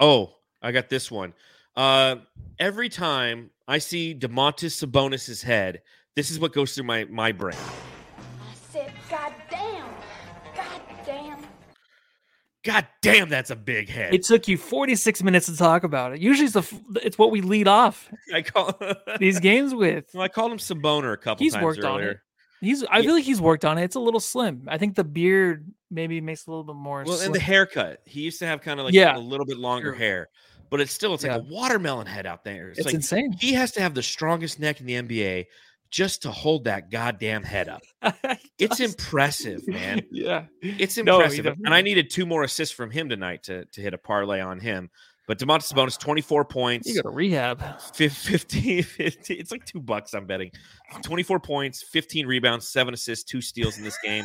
[0.00, 1.34] Oh, I got this one.
[1.76, 2.16] Uh,
[2.58, 5.82] every time I see Domantas Sabonis's head,
[6.16, 7.58] this is what goes through my my brain.
[7.58, 9.84] I said, God damn.
[10.56, 11.38] God damn.
[12.64, 14.14] God damn, that's a big head.
[14.14, 16.20] It took you 46 minutes to talk about it.
[16.20, 18.78] Usually it's the it's what we lead off I call
[19.18, 20.06] these games with.
[20.14, 22.10] Well, I called him Saboner a couple He's times worked on earlier.
[22.12, 22.18] it.
[22.60, 23.02] He's I Yeah.
[23.04, 23.84] feel like he's worked on it.
[23.84, 24.64] It's a little slim.
[24.68, 28.00] I think the beard maybe makes a little bit more Well, and the haircut.
[28.04, 29.16] He used to have kind of like Yeah.
[29.16, 29.98] a little bit longer True.
[29.98, 30.28] hair,
[30.70, 32.68] but it's still it's like a watermelon head out there.
[32.70, 33.32] It's, It's like insane.
[33.40, 35.46] he has to have the strongest neck in the NBA
[35.90, 37.82] just to hold that goddamn head up.
[38.60, 40.02] It's impressive, man.
[40.12, 40.44] yeah.
[40.60, 41.46] It's No, impressive.
[41.64, 44.60] and I needed two more assists from him tonight to to hit a parlay on
[44.60, 44.90] him.
[45.30, 47.62] But Domantas Sabonis, 24 points, You go to rehab.
[47.94, 50.50] 15, 15, it's like two bucks I'm betting.
[51.04, 54.24] 24 points, 15 rebounds, seven assists, two steals in this game.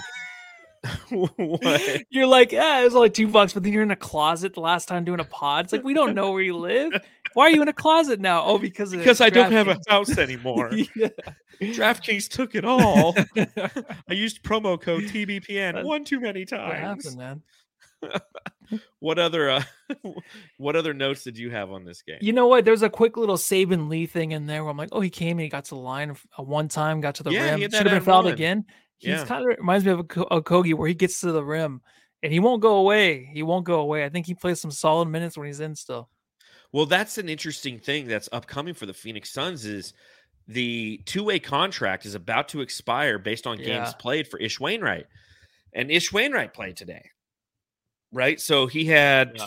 [1.12, 2.02] what?
[2.10, 4.62] You're like, yeah, it was only two bucks, but then you're in a closet the
[4.62, 5.66] last time doing a pod.
[5.66, 6.92] It's like we don't know where you live.
[7.36, 8.44] Why are you in a closet now?
[8.44, 10.72] Oh, because of Because I don't have a house anymore.
[10.96, 11.10] yeah.
[11.62, 13.16] DraftKings took it all.
[13.38, 17.06] I used promo code TBPN That- one too many What times.
[17.06, 17.42] happened, man?
[19.00, 19.64] What other uh,
[20.58, 22.18] what other notes did you have on this game?
[22.22, 22.66] You know what?
[22.66, 25.38] There's a quick little Saben Lee thing in there where I'm like, oh, he came
[25.38, 27.62] and he got to the line uh, one time, got to the Yeah, rim.
[27.62, 28.34] Should have been fouled one.
[28.34, 28.66] again.
[28.98, 29.26] He's Yeah.
[29.26, 31.82] kind of reminds me of a, Okogie where he gets to the rim
[32.24, 33.30] and he won't go away.
[33.34, 34.06] He won't go away.
[34.06, 36.10] I think he plays some solid minutes when he's in still.
[36.72, 39.94] Well, that's an interesting thing that's upcoming for the Phoenix Suns is
[40.48, 45.06] the two-way contract is about to expire based on games played for Ish Wainwright.
[45.74, 47.10] And Ish Wainwright played today.
[48.16, 48.40] Right?
[48.40, 49.46] So he had Yeah.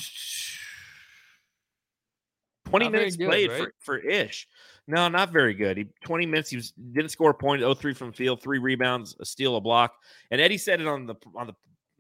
[2.67, 3.59] 20 Not minutes good, played right?
[3.81, 4.47] for, for Ish.
[4.87, 5.77] No, not very good.
[5.79, 6.51] He 20 minutes.
[6.51, 7.63] He was didn't score a point.
[7.63, 9.95] 0-3 from field, three rebounds, a steal, a block.
[10.31, 11.55] And Eddie said it on the on the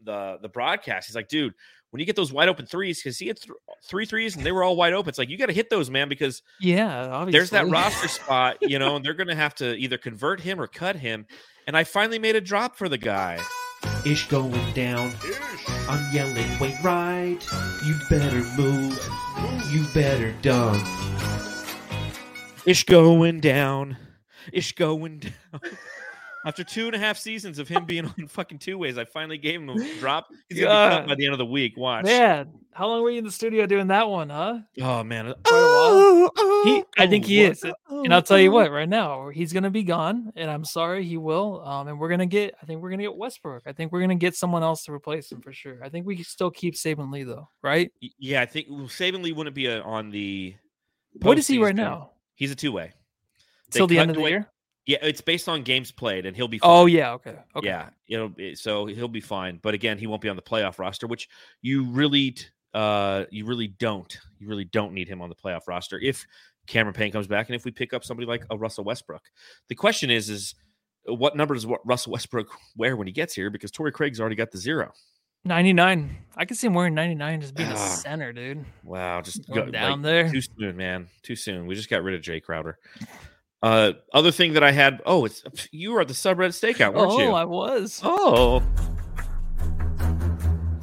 [0.04, 1.08] the, the broadcast.
[1.08, 1.52] He's like, dude,
[1.90, 3.50] when you get those wide open threes, because he had th-
[3.84, 5.08] three threes and they were all wide open.
[5.08, 7.38] It's like you got to hit those, man, because Yeah, obviously.
[7.38, 10.66] there's that roster spot, you know, and they're gonna have to either convert him or
[10.66, 11.26] cut him.
[11.66, 13.38] And I finally made a drop for the guy.
[14.08, 15.12] Ish going down.
[15.86, 17.38] I'm yelling, wait right.
[17.84, 18.98] You better move.
[19.70, 20.82] You better dunk.
[22.64, 23.98] Ish going down.
[24.50, 25.60] Ish going down.
[26.46, 29.38] After two and a half seasons of him being on fucking two ways, I finally
[29.38, 30.28] gave him a drop.
[30.48, 31.76] He's gonna be cut by the end of the week.
[31.76, 32.04] Watch.
[32.04, 34.60] Man, how long were you in the studio doing that one, huh?
[34.80, 35.28] Oh man.
[35.28, 36.30] a while.
[36.64, 37.52] He, I think he what?
[37.52, 38.70] is, and I'll tell you what.
[38.70, 41.62] Right now, he's gonna be gone, and I'm sorry, he will.
[41.66, 42.54] Um, and we're gonna get.
[42.62, 43.64] I think we're gonna get Westbrook.
[43.66, 45.82] I think we're gonna get someone else to replace him for sure.
[45.82, 47.90] I think we can still keep Saben Lee though, right?
[48.18, 50.54] Yeah, I think well, Saben Lee wouldn't be a, on the.
[51.22, 52.12] What is he right now?
[52.34, 52.92] He's a two way.
[53.70, 54.50] Till the end of the year?
[54.88, 56.58] Yeah, it's based on games played, and he'll be.
[56.62, 56.94] Oh fine.
[56.94, 57.66] yeah, okay, okay.
[57.68, 59.60] Yeah, it'll be, so he'll be fine.
[59.62, 61.28] But again, he won't be on the playoff roster, which
[61.60, 62.34] you really,
[62.72, 66.26] uh, you really don't, you really don't need him on the playoff roster if
[66.66, 69.24] Cameron Payne comes back, and if we pick up somebody like a Russell Westbrook.
[69.68, 70.54] The question is, is
[71.04, 73.50] what number does what Russell Westbrook wear when he gets here?
[73.50, 74.92] Because Torrey Craig's already got the zero.
[75.44, 76.16] 99.
[76.34, 77.76] I can see him wearing 99 just being a Ah.
[77.76, 78.64] center, dude.
[78.84, 80.30] Wow, just Going go down like, there.
[80.30, 81.08] Too soon, man.
[81.22, 81.66] Too soon.
[81.66, 82.78] We just got rid of Jae Crowder.
[83.62, 85.00] Uh, other thing that I had.
[85.04, 85.42] Oh, it's
[85.72, 87.26] you were at the subreddit stakeout, weren't oh, you?
[87.26, 88.00] Oh, I was.
[88.04, 88.62] oh,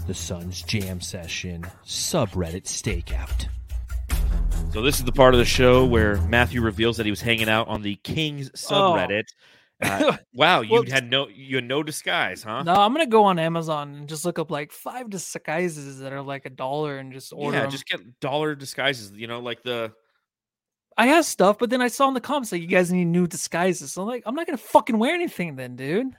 [0.07, 3.47] The Sun's Jam Session subreddit stakeout.
[4.73, 7.49] so this is the part of the show where Matthew reveals that he was hanging
[7.49, 9.23] out on the Kings subreddit.
[9.81, 12.63] Uh, wow, you Well, had no you had no disguise, huh?
[12.63, 16.21] No, I'm gonna go on Amazon and just look up like five disguises that are
[16.21, 17.71] like a dollar and just order yeah, 'em.
[17.71, 19.11] just get dollar disguises.
[19.11, 19.91] You know, like the
[20.97, 23.27] I have stuff, but then I saw in the comments that you guys need new
[23.27, 23.93] disguises.
[23.93, 26.15] So I'm like, I'm not gonna fucking wear anything then, dude.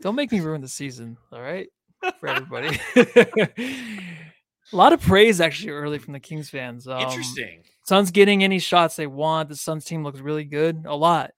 [0.00, 1.68] Don't make me ruin the season, all right?
[2.18, 2.78] For everybody.
[2.96, 6.86] a lot of praise actually early from the Kings fans.
[6.88, 7.62] Um, interesting.
[7.86, 9.48] Suns getting any shots they want.
[9.48, 10.84] The Suns team looks really good.
[10.86, 11.32] A lot.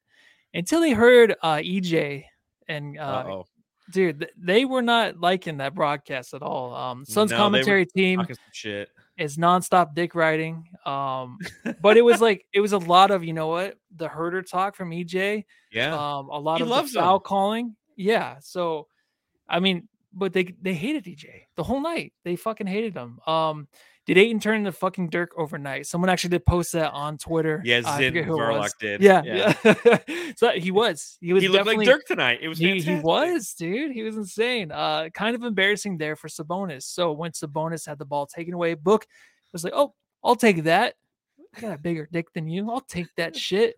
[0.55, 2.24] Until they heard uh EJ
[2.68, 3.43] and uh
[3.90, 6.74] dude, th- they were not liking that broadcast at all.
[6.74, 8.88] Um Suns No, commentary team shit.
[9.22, 10.68] Is nonstop dick riding.
[10.84, 11.38] Um,
[11.80, 14.76] but it was like it was a lot of you know what the herder talk
[14.76, 15.44] from EJ.
[15.70, 15.94] Yeah.
[15.94, 17.24] Um, a lot He of loves foul them.
[17.24, 17.76] calling.
[17.96, 18.36] Yeah.
[18.40, 18.88] So,
[19.48, 22.12] I mean, but they they hated EJ the whole night.
[22.24, 23.20] They fucking hated him.
[23.26, 23.68] Um,
[24.05, 25.86] did Ayton turn into fucking Dirk overnight?
[25.86, 27.62] Someone actually did post that on Twitter.
[27.64, 28.74] yeah, I Zin forget who it Varlock was.
[28.80, 29.00] did.
[29.00, 30.32] Yeah, yeah.
[30.36, 31.18] so he was.
[31.20, 31.42] He was.
[31.42, 32.40] He looked like Dirk tonight.
[32.42, 33.92] It was he, he was, dude.
[33.92, 34.72] He was insane.
[34.72, 36.82] Uh, kind of embarrassing there for Sabonis.
[36.82, 39.07] So when Sabonis had the ball taken away, Book
[39.53, 39.94] was like, "Oh,
[40.24, 40.94] I'll take that.
[41.57, 42.70] I got a bigger dick than you.
[42.70, 43.76] I'll take that shit."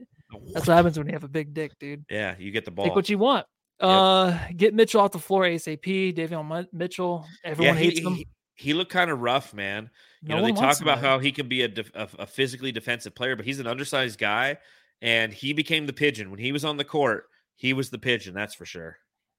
[0.53, 2.05] That's what happens when you have a big dick, dude.
[2.09, 2.87] Yeah, you get the ball.
[2.87, 3.47] Take what you want.
[3.79, 6.15] Uh, get Mitchell off the floor ASAP.
[6.17, 7.27] Davion Mi- Mitchell.
[7.45, 8.15] Everyone he, hates him.
[8.15, 9.91] He, he looked kind of rough, man.
[10.27, 13.15] You know, they talk about how he can be a, def- a, a physically defensive
[13.15, 14.57] player, but he's an undersized guy,
[15.03, 17.27] and he became the pigeon when he was on the court.
[17.57, 18.97] He was the pigeon, that's for sure.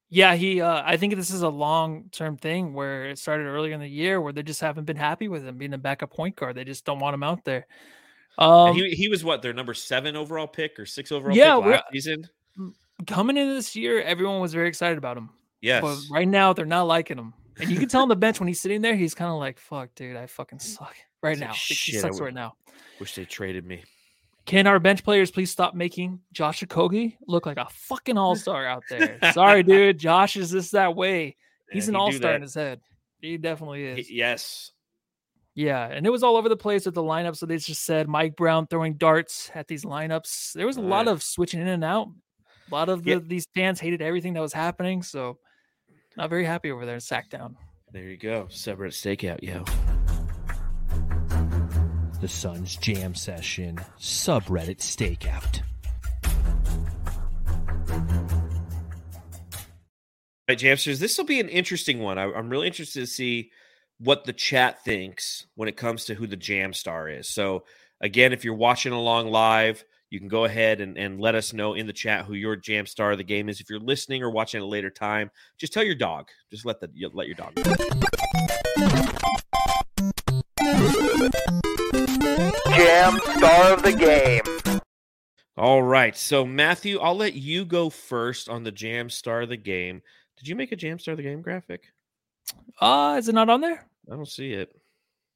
[0.10, 0.62] Yeah, he.
[0.62, 3.88] Uh, I think this is a long term thing where it started earlier in the
[3.90, 6.56] year where they just haven't been happy with him being a backup point guard.
[6.56, 7.66] They just don't want him out there.
[8.38, 11.66] Um, he he was what their number seven overall pick or six overall Yeah, pick
[11.66, 12.30] last season.
[13.08, 15.32] coming into this year, everyone was very excited about him.
[15.62, 17.34] Yes, But right now, they're not liking him.
[17.60, 19.58] And you can tell on the bench when he's sitting there, he's kind of like,
[19.60, 21.48] fuck, dude, I fucking suck right now.
[21.50, 22.56] like, He- he "Shit, sucks would- right now.
[23.00, 23.84] wish they traded me.
[24.46, 28.66] Can our bench players please stop making Josh Okogie look like a fucking all star
[28.66, 29.18] out there?
[29.34, 29.98] Sorry, dude.
[29.98, 31.36] Josh is just that way.
[31.72, 32.80] He's Yeah, an he all star in his head.
[33.22, 34.12] He definitely He- is.
[34.12, 34.72] yes,
[35.56, 35.88] Yeah.
[35.88, 37.36] And it was all over the place with the lineup.
[37.38, 40.54] So they just said Mike Brown throwing darts at these lineups.
[40.54, 41.14] There was a lot Right.
[41.14, 42.10] of switching in and out.
[42.70, 43.20] A lot of the, Yeah.
[43.24, 45.02] these fans hated everything that was happening.
[45.02, 45.40] So
[46.18, 47.56] not very happy over there in Sacktown.
[47.92, 48.48] there you go.
[48.50, 49.64] Separate stakeout, yo.
[52.22, 55.62] The Sun's Jam Session subreddit stakeout.
[60.48, 62.18] All right, Jamsters, this will be an interesting one.
[62.18, 63.52] I, I'm really interested to see
[63.98, 67.28] what the chat thinks when it comes to who the jam star is.
[67.28, 67.64] So,
[68.00, 69.84] again, if you're watching along live,
[70.16, 72.86] you can go ahead and, and let us know in the chat who your jam
[72.86, 73.60] star of the game is.
[73.60, 76.30] If you're listening or watching at a later time, just tell your dog.
[76.50, 77.54] Just let the you- let your dog.
[77.58, 78.86] know.
[82.78, 84.82] Jam star of the game.
[85.58, 89.58] All right, so Matthew, I'll let you go first on the jam star of the
[89.58, 90.02] game.
[90.38, 91.88] Did you make a jam star of the game graphic?
[92.80, 93.86] Uh, is it not on there?
[94.10, 94.74] I don't see it.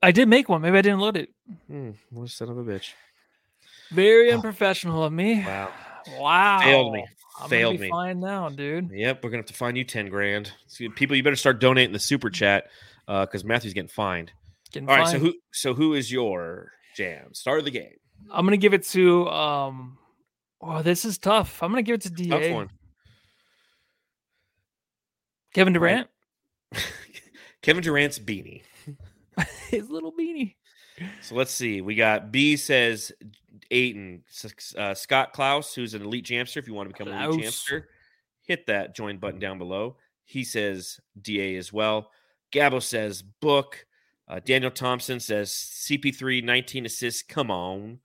[0.02, 0.62] I did make one.
[0.62, 1.34] Maybe I didn't load it.
[1.68, 2.92] Hmm, what a son of a bitch!
[3.92, 4.36] Very Oh.
[4.36, 5.44] unprofessional of me.
[5.46, 5.72] Wow,
[6.18, 6.60] Wow.
[6.62, 7.06] failed me.
[7.42, 7.90] I'm Failed be me.
[7.90, 8.92] Fine now, dude.
[8.92, 10.52] Yep, we're gonna have to find you ten grand.
[10.68, 12.70] See, people, you better start donating the super chat
[13.08, 14.32] because Matthew's getting fined.
[14.72, 17.34] Getting All right, so who so who is your jam?
[17.34, 17.94] Start of the game.
[18.30, 19.98] I'm gonna give it to um.
[20.62, 21.64] Oh, this is tough.
[21.64, 22.70] I'm gonna give it to Tough one.
[25.54, 26.06] Kevin All right.
[26.74, 26.88] Durant.
[27.62, 28.64] Kevin Durant's beanie.
[29.70, 30.56] His little beanie.
[31.22, 31.80] So let's see.
[31.82, 33.12] We got B says
[33.72, 34.24] Ayton,
[34.78, 36.58] uh, Scott Klaus, who's an elite jamster.
[36.58, 37.84] If you want to become an elite jamster,
[38.42, 39.98] hit that join button down below.
[40.26, 42.12] He says DA as well.
[42.52, 43.86] Gabo says book.
[44.28, 47.24] Uh, Daniel Thompson says CP3 19 assists.
[47.24, 48.00] Come on.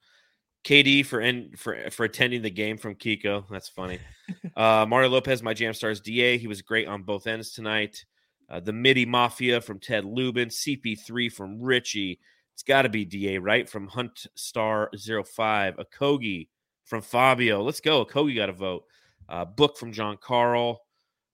[0.65, 3.45] KD for en- for for attending the game from Kiko.
[3.51, 3.99] That's funny.
[4.57, 6.39] uh, Mario Lopez, my jam stars DA.
[6.39, 8.05] He was great on both ends tonight.
[8.49, 10.49] Uh, the MIDI Mafia from Ted Lubin.
[10.49, 12.19] CP3 from Richie.
[12.55, 13.69] It's got to be DA, right?
[13.69, 15.77] From Hunt Star 05.
[15.77, 16.49] Okogie
[16.85, 17.63] from Fabio.
[17.63, 18.05] Let's go.
[18.05, 18.85] Okogie got a vote.
[19.29, 20.81] Uh, book from John Carl.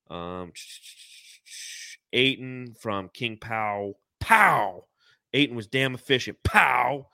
[0.09, 0.53] Um,
[2.13, 3.95] Ayton from King Pow.
[4.19, 4.85] Pow.
[5.33, 6.39] Ayton was damn efficient.
[6.43, 7.07] Pow.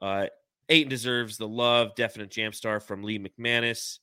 [0.00, 0.26] Uh,
[0.68, 1.94] Ayton deserves the love.
[1.96, 3.98] Definite jam star from Lee McManus.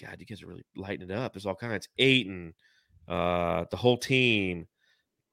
[0.00, 1.32] God, you guys are really lighting it up.
[1.32, 1.88] There's all kinds.
[1.98, 2.54] Ayton,
[3.08, 4.66] uh, the whole team.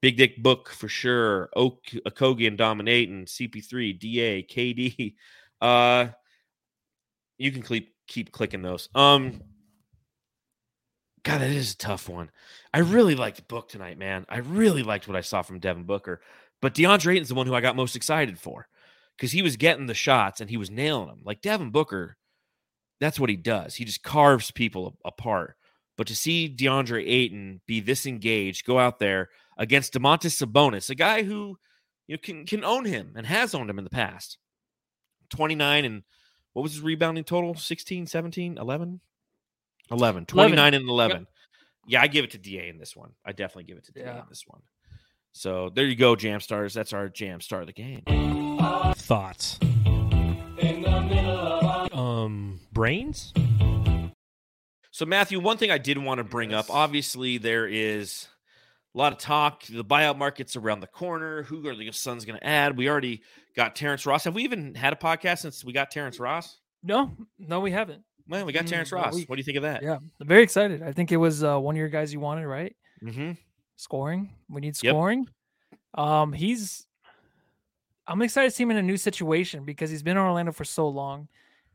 [0.02, 1.48] Big Dick Book for sure.
[1.56, 5.14] Oak Okogie and Dominating, CP3, DA, KD.
[5.58, 6.08] Uh
[7.38, 8.90] you can keep keep clicking those.
[8.94, 9.40] Um
[11.22, 12.30] God, that is a tough one.
[12.74, 14.26] I really liked Book tonight, man.
[14.28, 16.20] I really liked what I saw from Devin Booker.
[16.60, 18.68] But DeAndre Ayton's the one who I got most excited for
[19.16, 21.20] because he was getting the shots and he was nailing them.
[21.24, 22.16] Like Devin Booker,
[23.00, 23.74] that's what he does.
[23.74, 25.56] He just carves people apart.
[25.96, 30.94] But to see DeAndre Ayton be this engaged, go out there against Domantas Sabonis, a
[30.94, 31.58] guy who
[32.06, 34.38] you know, can can own him and has owned him in the past.
[35.30, 36.02] 29 and
[36.52, 37.54] what was his rebounding total?
[37.54, 39.00] 16, 17, 11?
[39.90, 40.26] 11.
[40.26, 41.26] 29 and 11.
[41.86, 43.12] Yeah, I give it to DA in this one.
[43.24, 44.20] I definitely give it to DA Yeah.
[44.20, 44.62] in this one.
[45.32, 46.72] So there you go, Jam Stars.
[46.74, 48.02] That's our Jam Star of the game.
[48.96, 49.58] Thoughts.
[51.92, 53.32] Um, brains.
[54.90, 58.28] So, Matthew, one thing I did want to bring up obviously, there is
[58.96, 59.62] a lot of talk.
[59.66, 61.42] The buyout market's around the corner.
[61.44, 62.76] Who are the Suns going to add?
[62.76, 63.22] We already
[63.54, 64.24] got Terrence Ross.
[64.24, 66.58] Have we even had a podcast since we got Terrence Ross?
[66.82, 68.02] No, no, we haven't.
[68.26, 69.14] Man, we got Mm, Terrence Ross.
[69.14, 69.82] we- what do you think of that?
[69.82, 70.82] Yeah, I'm very excited.
[70.82, 72.74] I think it was uh, one of your guys you wanted, right?
[73.04, 73.32] Mm-hmm.
[73.76, 74.34] Scoring.
[74.48, 74.92] We need Yep.
[74.92, 75.28] scoring.
[75.94, 76.86] Um, he's.
[78.08, 80.64] I'm excited to see him in a new situation because he's been in Orlando for
[80.64, 81.28] so long,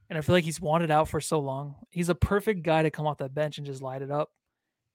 [0.09, 1.75] and I feel like he's wanted out for so long.
[1.89, 4.31] He's a perfect guy to come off that bench and just light it up.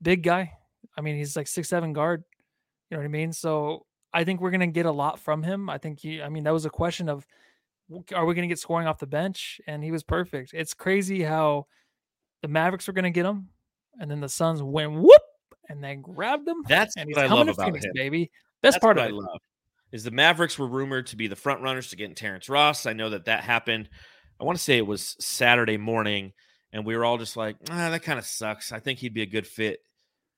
[0.00, 0.52] Big guy.
[0.96, 2.24] I mean, he's like six seven guard.
[2.90, 3.32] You know what I mean?
[3.32, 5.68] So I think we're gonna get a lot from him.
[5.68, 6.22] I think he.
[6.22, 7.26] I mean, that was a question of,
[8.14, 9.60] are we gonna get scoring off the bench?
[9.66, 10.52] And he was perfect.
[10.54, 11.66] It's crazy how
[12.42, 13.48] the Mavericks were gonna get him,
[14.00, 15.22] and then the Suns went whoop
[15.68, 16.62] and then grabbed him.
[16.68, 17.92] That's and what I coming love to about Phoenix, him.
[17.94, 18.30] baby.
[18.62, 19.14] Best That's part what of I it.
[19.14, 19.40] love
[19.92, 22.86] is the Mavericks were rumored to be the front runners to get Terrence Ross.
[22.86, 23.88] I know that that happened.
[24.40, 26.32] I want to say it was Saturday morning,
[26.72, 28.72] and we were all just like, ah, that kind of sucks.
[28.72, 29.80] I think he'd be a good fit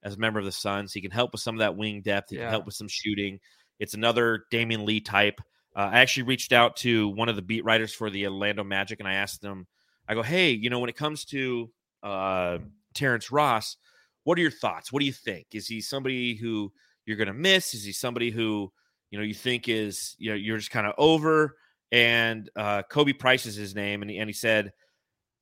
[0.02, 0.92] as a member of the Suns.
[0.92, 2.30] He can help with some of that wing depth.
[2.30, 2.42] He Yeah.
[2.42, 3.40] can help with some shooting.
[3.78, 5.40] It's another Damion Lee type.
[5.76, 8.98] Uh, I actually reached out to one of the beat writers for the Orlando Magic,
[8.98, 9.66] and I asked them,
[10.08, 11.70] I go, hey, you know, when it comes to
[12.02, 12.58] uh,
[12.94, 13.76] Terrence Ross,
[14.24, 14.92] what are your thoughts?
[14.92, 15.46] What do you think?
[15.52, 16.72] Is he somebody who
[17.06, 17.74] you're going to miss?
[17.74, 18.72] Is he somebody who
[19.10, 21.56] you know you think is you know you're just kind of over?
[21.92, 24.72] And uh, Khobi Price is his name, and he, and he said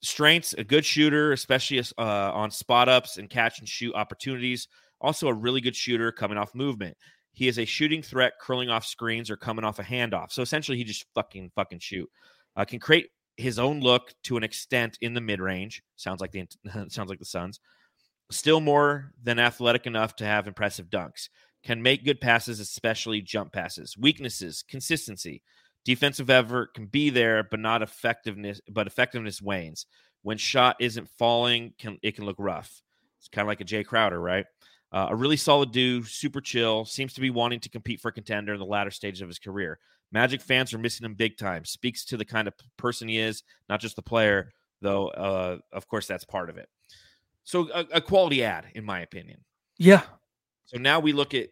[0.02, 4.68] strengths: a good shooter, especially uh, on spot ups and catch and shoot opportunities.
[5.00, 6.96] Also, a really good shooter coming off movement.
[7.32, 10.32] He is a shooting threat, curling off screens or coming off a handoff.
[10.32, 12.08] So essentially, he just fucking fucking shoot.
[12.56, 15.82] Uh, can create his own look to an extent in the mid range.
[15.96, 16.46] Sounds like the
[16.88, 17.60] sounds like the Suns.
[18.30, 21.28] Still more than athletic enough to have impressive dunks.
[21.62, 23.96] Can make good passes, especially jump passes.
[23.98, 25.42] Weaknesses: consistency.
[25.86, 28.60] Defensive effort can be there, but not effectiveness.
[28.68, 29.86] But effectiveness wanes
[30.22, 31.72] when shot isn't falling.
[31.78, 32.82] Can it can look rough?
[33.20, 34.44] It's kind of like a Jae Crowder, right?
[34.92, 36.84] Uh, a really solid dude, super chill.
[36.84, 39.38] Seems to be wanting to compete for a contender in the latter stages of his
[39.38, 39.78] career.
[40.12, 41.64] Magic fans are missing him big time.
[41.64, 45.08] Speaks to the kind of person he is, not just the player, though.
[45.08, 46.68] Uh, of course, that's part of it.
[47.44, 49.44] So a, a quality ad, in my opinion.
[49.78, 50.02] Yeah.
[50.66, 51.50] So now we look at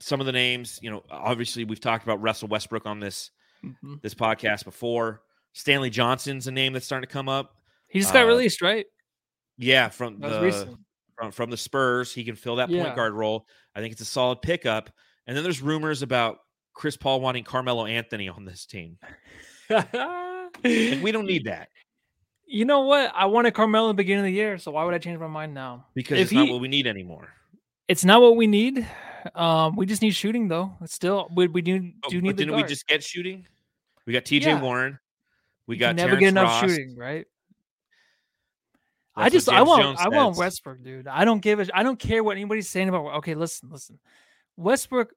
[0.00, 0.78] some of the names.
[0.82, 3.30] You know, obviously we've talked about Russell Westbrook on this
[3.64, 4.00] Mhm.
[4.02, 5.22] this podcast before.
[5.52, 7.56] Stanley Johnson's a name that's starting to come up.
[7.88, 8.86] He just got Uh, released, right?
[9.56, 10.78] Yeah, from That the
[11.16, 12.84] from, from the Spurs, he can fill that Yeah.
[12.84, 13.46] point guard role.
[13.74, 14.90] I think it's a solid pickup.
[15.26, 16.38] And then there's rumors about
[16.74, 18.98] Chris Paul wanting Carmelo Anthony on this team.
[19.68, 21.68] We don't need that
[22.50, 23.12] You know what?
[23.14, 25.26] I wanted Carmelo in the beginning of the year, so why would I change my
[25.26, 25.84] mind now?
[25.94, 27.28] because If it's not what we need anymore.
[27.88, 28.86] It's not what we need.
[29.34, 30.76] Um, we just need shooting though.
[30.80, 33.46] It's still we, we do Oh, do need didn't we just get shooting?
[34.06, 34.60] We got TJ Yeah.
[34.62, 34.98] Warren.
[35.66, 36.70] We You got never Terrence get enough Ross.
[36.70, 37.26] shooting, right?
[39.16, 40.36] I That's what just I want Jones I want.
[40.36, 41.08] Westbrook, dude.
[41.08, 43.98] I don't give a I don't care what anybody's saying about okay, listen, listen.
[44.56, 45.12] Westbrook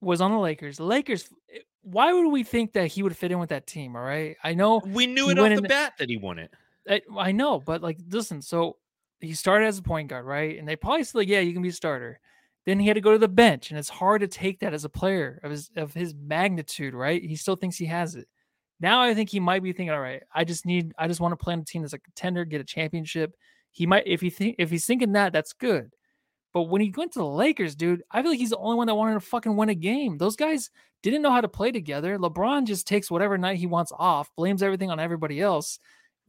[0.00, 0.78] was on the Lakers.
[0.78, 3.96] Lakers eh, why would we think that he would fit in with that team?
[3.96, 4.36] All right.
[4.44, 6.52] I know We knew it off the in- bat that he won it.
[6.88, 8.42] I, I know, but like, listen.
[8.42, 8.76] So
[9.20, 10.58] he started as a point guard, right?
[10.58, 12.20] And they probably said, like, yeah, you can be a starter.
[12.68, 14.84] Then he had to go to the bench, and it's hard to take that as
[14.84, 17.24] a player of his of his magnitude, right?
[17.24, 18.28] He still thinks he has it.
[18.78, 21.32] Now I think he might be thinking, all right, I just need, I just want
[21.32, 23.34] to play on a team that's a contender, get a championship.
[23.70, 25.94] He might, if he think, if he's thinking that, that's good.
[26.52, 28.88] But when he went to the Lakers, dude, I feel like he's the only one
[28.88, 30.18] that wanted to fucking win a game.
[30.18, 30.68] Those guys
[31.02, 32.18] didn't know how to play together.
[32.18, 35.78] LeBron just takes whatever night he wants off, blames everything on everybody else,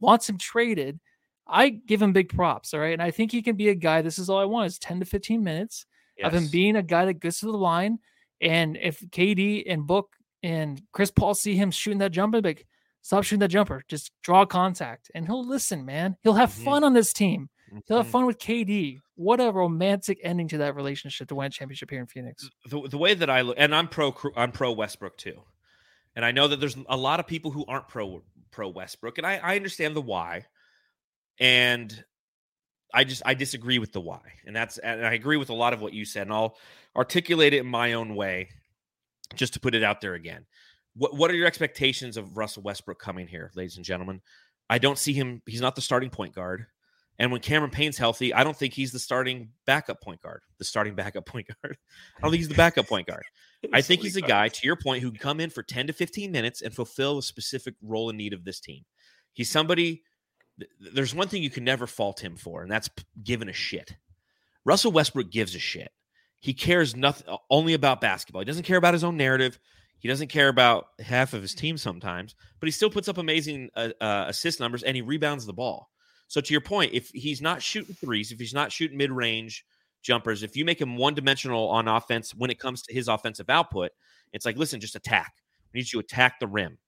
[0.00, 1.00] wants him traded.
[1.46, 2.94] I give him big props, all right?
[2.94, 4.00] And I think he can be a guy.
[4.00, 5.84] This is all I want is 10 to 15 minutes
[6.26, 7.98] of him being a guy that gets to the line.
[8.40, 12.66] And if KD and Book and Chris Paul see him shooting that jumper, like
[13.02, 16.16] stop shooting that jumper, just draw contact, and he'll listen, man.
[16.22, 16.64] He'll have Mhm.
[16.64, 17.48] fun on this team.
[17.86, 18.10] He'll have Mhm.
[18.10, 18.98] fun with KD.
[19.14, 22.48] What a romantic ending to that relationship to win a championship here in Phoenix.
[22.66, 25.42] the, the way that I look, and I'm pro, I'm pro Westbrook too,
[26.16, 29.26] and I know that there's a lot of people who aren't pro pro Westbrook, and
[29.26, 30.46] I, I understand the why,
[31.38, 32.04] and
[32.92, 35.72] I just I disagree with the why, and that's and I agree with a lot
[35.72, 36.56] of what you said, and I'll
[36.96, 38.48] articulate it in my own way,
[39.34, 40.46] just to put it out there again.
[40.94, 44.20] What what are your expectations of Russell Westbrook coming here, ladies and gentlemen?
[44.68, 45.42] I don't see him.
[45.46, 46.66] He's not the starting point guard.
[47.20, 50.40] And when Cameron Payne's healthy, I don't think he's the starting backup point guard.
[50.58, 51.76] The starting backup point guard.
[52.16, 53.24] I don't think he's the backup point guard.
[53.74, 55.92] I think he's a guy, to your point, who can come in for 10 to
[55.92, 58.84] 15 minutes and fulfill a specific role and need of this team.
[59.34, 60.02] He's somebody,
[60.94, 62.90] there's one thing you can never fault him for, and that's
[63.22, 63.96] giving a shit.
[64.64, 65.90] Russell Westbrook gives a shit.
[66.40, 68.40] He cares nothing only about basketball.
[68.40, 69.58] He doesn't care about his own narrative.
[69.98, 73.68] He doesn't care about half of his team sometimes, but he still puts up amazing
[73.76, 75.90] uh, uh, assist numbers and he rebounds the ball.
[76.26, 79.64] So to your point, if he's not shooting threes, if he's not shooting mid-range
[80.02, 83.90] jumpers, if you make him one-dimensional on offense when it comes to his offensive output,
[84.32, 85.34] it's like, listen, just attack.
[85.74, 86.78] We need you to attack the rim.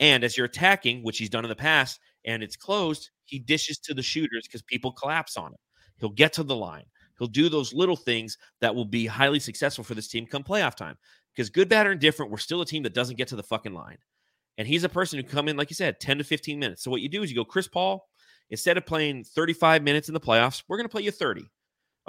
[0.00, 3.78] And as you're attacking, which he's done in the past, and it's closed, he dishes
[3.78, 5.58] to the shooters because people collapse on him.
[5.96, 6.84] He'll get to the line.
[7.18, 10.74] He'll do those little things that will be highly successful for this team come playoff
[10.74, 10.96] time.
[11.34, 13.72] Because good, bad, or indifferent, we're still a team that doesn't get to the fucking
[13.72, 13.96] line.
[14.58, 16.82] And he's a person who come in, like you said, 10 to 15 minutes.
[16.82, 18.06] So what you do is you go, Chris Paul,
[18.50, 21.48] instead of playing 35 minutes in the playoffs, we're going to play you 30.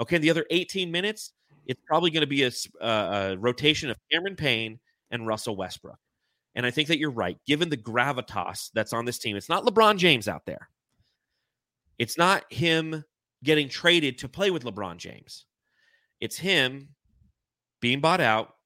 [0.00, 1.32] Okay, the other 18 minutes,
[1.66, 2.50] it's probably going to be a,
[2.80, 5.98] uh, a rotation of Cameron Payne and Russell Westbrook.
[6.60, 7.38] And I think that you're right.
[7.46, 10.68] Given the gravitas that's on this team, it's not LeBron James out there.
[11.98, 13.02] It's not him
[13.42, 15.46] getting traded to play with LeBron James.
[16.20, 16.90] It's him
[17.80, 18.56] being bought out,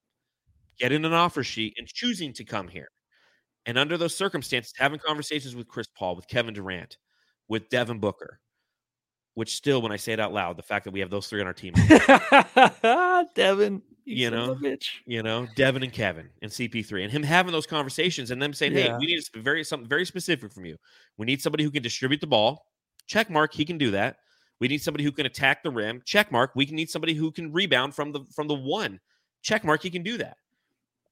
[0.76, 2.88] getting an offer sheet, and choosing to come here.
[3.64, 6.98] And under those circumstances, having conversations with Chris Paul, with Kevin Durant,
[7.46, 8.40] with Devin Booker,
[9.34, 11.40] which still, when I say it out loud, the fact that we have those three
[11.40, 11.74] on our team,
[13.34, 14.32] Devin, You of
[14.62, 14.76] know?
[15.06, 18.72] you know, Devin and Kevin and CP3, and him having those conversations and them saying,
[18.72, 18.98] "Hey, Yeah.
[18.98, 20.76] we need very something very specific from you.
[21.16, 22.66] We need somebody who can distribute the ball.
[23.06, 24.18] Check mark, he can do that.
[24.60, 26.00] We need somebody who can attack the rim.
[26.04, 29.00] Check mark, we can need somebody who can rebound from the from the one.
[29.42, 30.36] Check mark, he can do that.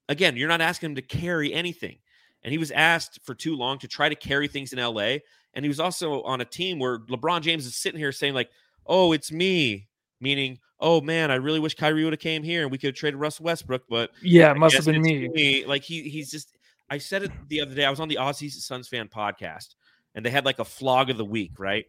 [0.08, 1.98] Again, you're not asking him to carry anything.
[2.44, 5.18] And he was asked for too long to try to carry things in LA.
[5.54, 8.50] And he was also on a team where LeBron James is sitting here saying, like,
[8.86, 9.88] oh, it's me.
[10.20, 12.94] Meaning, oh man, I really wish Kyrie would have came here and we could have
[12.94, 15.64] traded Russell Westbrook, but Yeah, it I must have been it's me.
[15.64, 16.56] Like he he's just
[16.90, 17.84] I said it the other day.
[17.84, 19.76] I was on the Aussies Suns fan podcast
[20.14, 21.86] and they had like a flog of the week, right?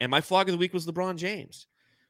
[0.00, 1.66] And my flog of the week was LeBron James.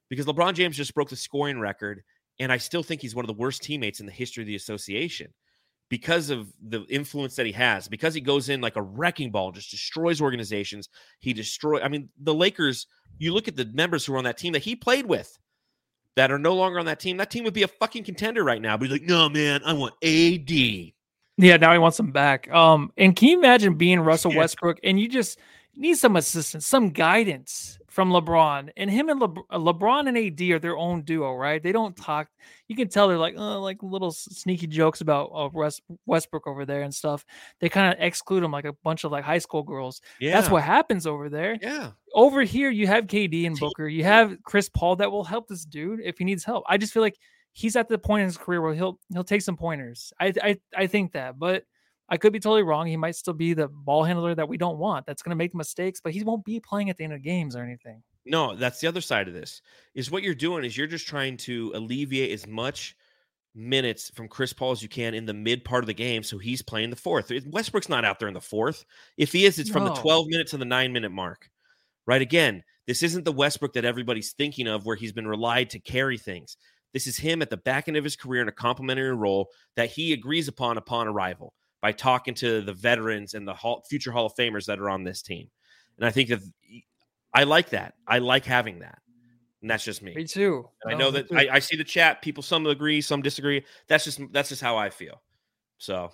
[0.08, 2.02] Because LeBron James just broke the scoring record
[2.38, 4.56] and I still think he's one of the worst teammates in the history of the
[4.56, 5.32] association
[5.88, 7.88] because of the influence that he has.
[7.88, 10.88] Because he goes in like a wrecking ball, just destroys organizations.
[11.20, 12.86] He destroy I mean, the Lakers,
[13.18, 15.38] you look at the members who are on that team that he played with
[16.16, 18.62] that are no longer on that team, that team would be a fucking contender right
[18.62, 18.76] now.
[18.76, 20.50] But he's like, no, man, I want AD.
[21.36, 22.50] Yeah, now he wants him back.
[22.52, 24.38] Um, and can you imagine being Russell Yeah.
[24.38, 25.38] Westbrook and you just
[25.76, 28.70] need some assistance, some guidance from LeBron?
[28.76, 31.62] And him and Lebr- uh, LeBron and AD are their own duo, right?
[31.62, 32.28] They don't talk.
[32.66, 36.66] You can tell they're like, uh, like little sneaky jokes about uh, West- Westbrook over
[36.66, 37.24] there and stuff.
[37.60, 40.00] They kind of exclude him like a bunch of like high school girls.
[40.18, 40.32] Yeah.
[40.34, 41.56] That's what happens over there.
[41.62, 41.92] Yeah.
[42.12, 43.86] Over here, you have KD and Booker.
[43.86, 46.64] You have Chris Paul that will help this dude if he needs help.
[46.68, 47.16] I just feel like
[47.52, 50.12] he's at the point in his career where he'll he'll take some pointers.
[50.20, 51.64] I I I think that, but
[52.14, 52.86] I could be totally wrong.
[52.86, 55.04] He might still be the ball handler that we don't want.
[55.04, 57.56] That's going to make mistakes, but he won't be playing at the end of games
[57.56, 58.04] or anything.
[58.24, 59.60] No, that's the other side of this.
[59.96, 62.94] Is what you're doing is you're just trying to alleviate as much
[63.56, 66.38] minutes from Chris Paul as you can in the mid part of the game, so
[66.38, 67.32] he's playing the fourth.
[67.46, 68.84] Westbrook's not out there in the fourth.
[69.18, 71.50] If he is, it's from the 12 minutes to the nine minute mark.
[72.06, 72.22] Right?
[72.22, 76.18] Again, this isn't the Westbrook that everybody's thinking of, where he's been relied to carry
[76.18, 76.58] things.
[76.92, 79.90] This is him at the back end of his career in a complementary role that
[79.90, 81.52] he agrees upon upon arrival
[81.84, 85.04] by talking to the veterans and the hall, future Hall of Famers that are on
[85.04, 85.50] this team.
[85.98, 86.40] And I think that
[87.34, 87.92] I like that.
[88.08, 89.02] I like having that.
[89.60, 90.14] And that's just me.
[90.14, 90.66] Me too.
[90.82, 91.30] And I know that.
[91.30, 92.22] I, I see the chat.
[92.22, 93.66] People some agree, some disagree.
[93.86, 95.20] That's just that's just how I feel.
[95.76, 96.10] So,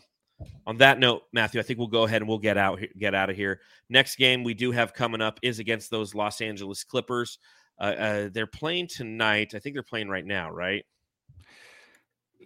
[0.66, 3.31] on that note, Matthew, I think we'll go ahead and we'll get out get out
[3.31, 3.61] of here.
[3.89, 7.39] Next game we do have coming up is against those Los Angeles Clippers.
[7.79, 9.55] Uh, uh, they're playing tonight.
[9.55, 10.85] I think they're playing right now, right?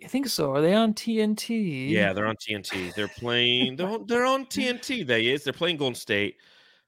[0.03, 0.53] I think so.
[0.55, 1.91] Are they on TNT?
[1.91, 2.95] Yeah, they're on TNT.
[2.95, 3.77] They're playing.
[3.77, 5.07] They're on, they're on TNT.
[5.07, 5.45] They is.
[5.45, 6.37] They're playing Golden State.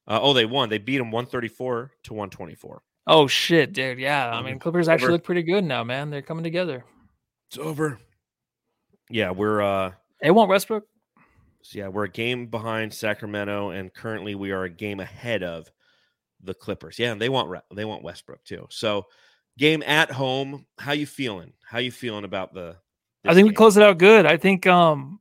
[0.08, 0.68] Uh, oh, they won.
[0.68, 2.82] They beat them one thirty four to one twenty four.
[3.06, 3.98] Oh shit, dude.
[3.98, 4.30] Yeah.
[4.30, 4.44] I Mhm.
[4.44, 5.12] mean, Clippers actually Over.
[5.12, 6.10] look pretty good now, man.
[6.10, 6.84] They're coming together.
[7.48, 7.98] It's over.
[9.10, 10.84] Yeah, we're uh They want Westbrook.
[11.62, 15.70] So yeah, we're a game behind Sacramento, and currently we are a game ahead of
[16.42, 16.98] the Clippers.
[16.98, 18.66] Yeah, and they want they want Westbrook too.
[18.70, 19.06] So
[19.58, 20.66] game at home.
[20.78, 21.52] How you feeling?
[21.64, 22.76] How you feeling about the?
[23.28, 24.26] I think we close it out good.
[24.26, 25.20] I think um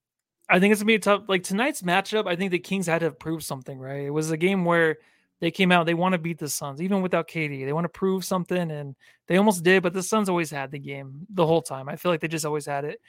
[0.50, 2.28] I think it's gonna be a tough like tonight's matchup.
[2.28, 4.02] I think the Kings had to prove something, right?
[4.02, 4.98] It was a game where
[5.42, 7.66] they came out, they want to beat the Suns, even without KD.
[7.66, 8.96] They want to prove something, and
[9.28, 11.90] they almost did, but the Suns always had the game the whole time.
[11.90, 13.02] I feel like they just always had it.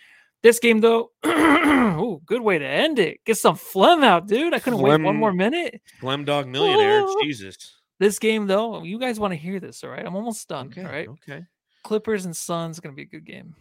[0.43, 3.25] This game, though, ooh, good way to end it.
[3.25, 4.55] Get some phlegm out, dude.
[4.55, 5.81] I couldn't wait one more minute.
[6.01, 7.05] Phlegm Dog Millionaire.
[7.23, 7.77] Jesus.
[7.99, 10.05] This game, though, you guys want to hear this, all right?
[10.05, 10.67] I'm almost done.
[10.67, 10.85] Okay.
[10.85, 11.09] All right.
[11.09, 11.45] Okay.
[11.85, 13.55] Clippers and Suns gonna be a good game.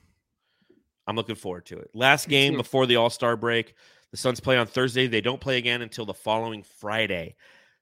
[1.07, 1.89] I'm looking forward to it.
[1.93, 3.75] Last game before the All Star break.
[4.11, 5.07] The Suns play on Thursday.
[5.07, 7.35] They don't play again until the following Friday.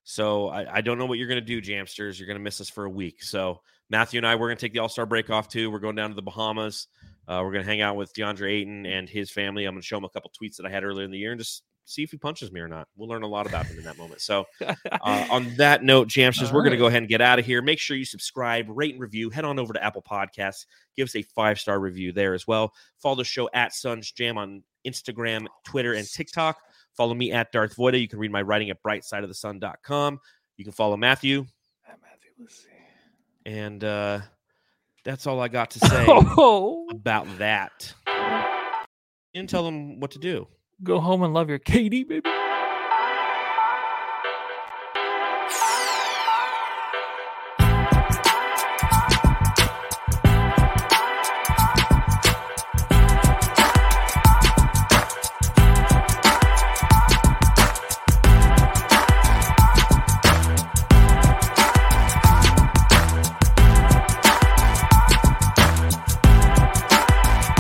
[0.03, 2.19] So I, I don't know what you're going to do, Jamsters.
[2.19, 3.23] You're going to miss us for a week.
[3.23, 5.71] So Matthew and I, we're going to take the All Star break off too.
[5.71, 6.87] We're going down to the Bahamas.
[7.27, 9.65] Uh, we're going to hang out with DeAndre Ayton and his family.
[9.65, 11.31] I'm going to show him a couple tweets that I had earlier in the year
[11.31, 12.87] and just see if he punches me or not.
[12.95, 14.21] We'll learn a lot about him in that moment.
[14.21, 14.75] So uh,
[15.29, 17.61] on that note, Jamsters, All we're going to go ahead and get out of here.
[17.61, 19.29] Make sure you subscribe, rate, and review.
[19.29, 20.65] Head on over to Apple Podcasts.
[20.95, 22.73] Give us a five star review there as well.
[22.99, 26.57] Follow the show at Suns Jam on Instagram, Twitter, and TikTok.
[26.95, 27.99] Follow me at Darth Voida.
[27.99, 30.19] You can read my writing at brightsideofthesun.com.
[30.57, 31.45] You can follow Matthew.
[33.45, 34.19] And uh,
[35.03, 37.93] that's all I got to say Oh, about that.
[39.35, 40.47] And tell them what to do.
[40.83, 42.42] Go home and love your KD, baby.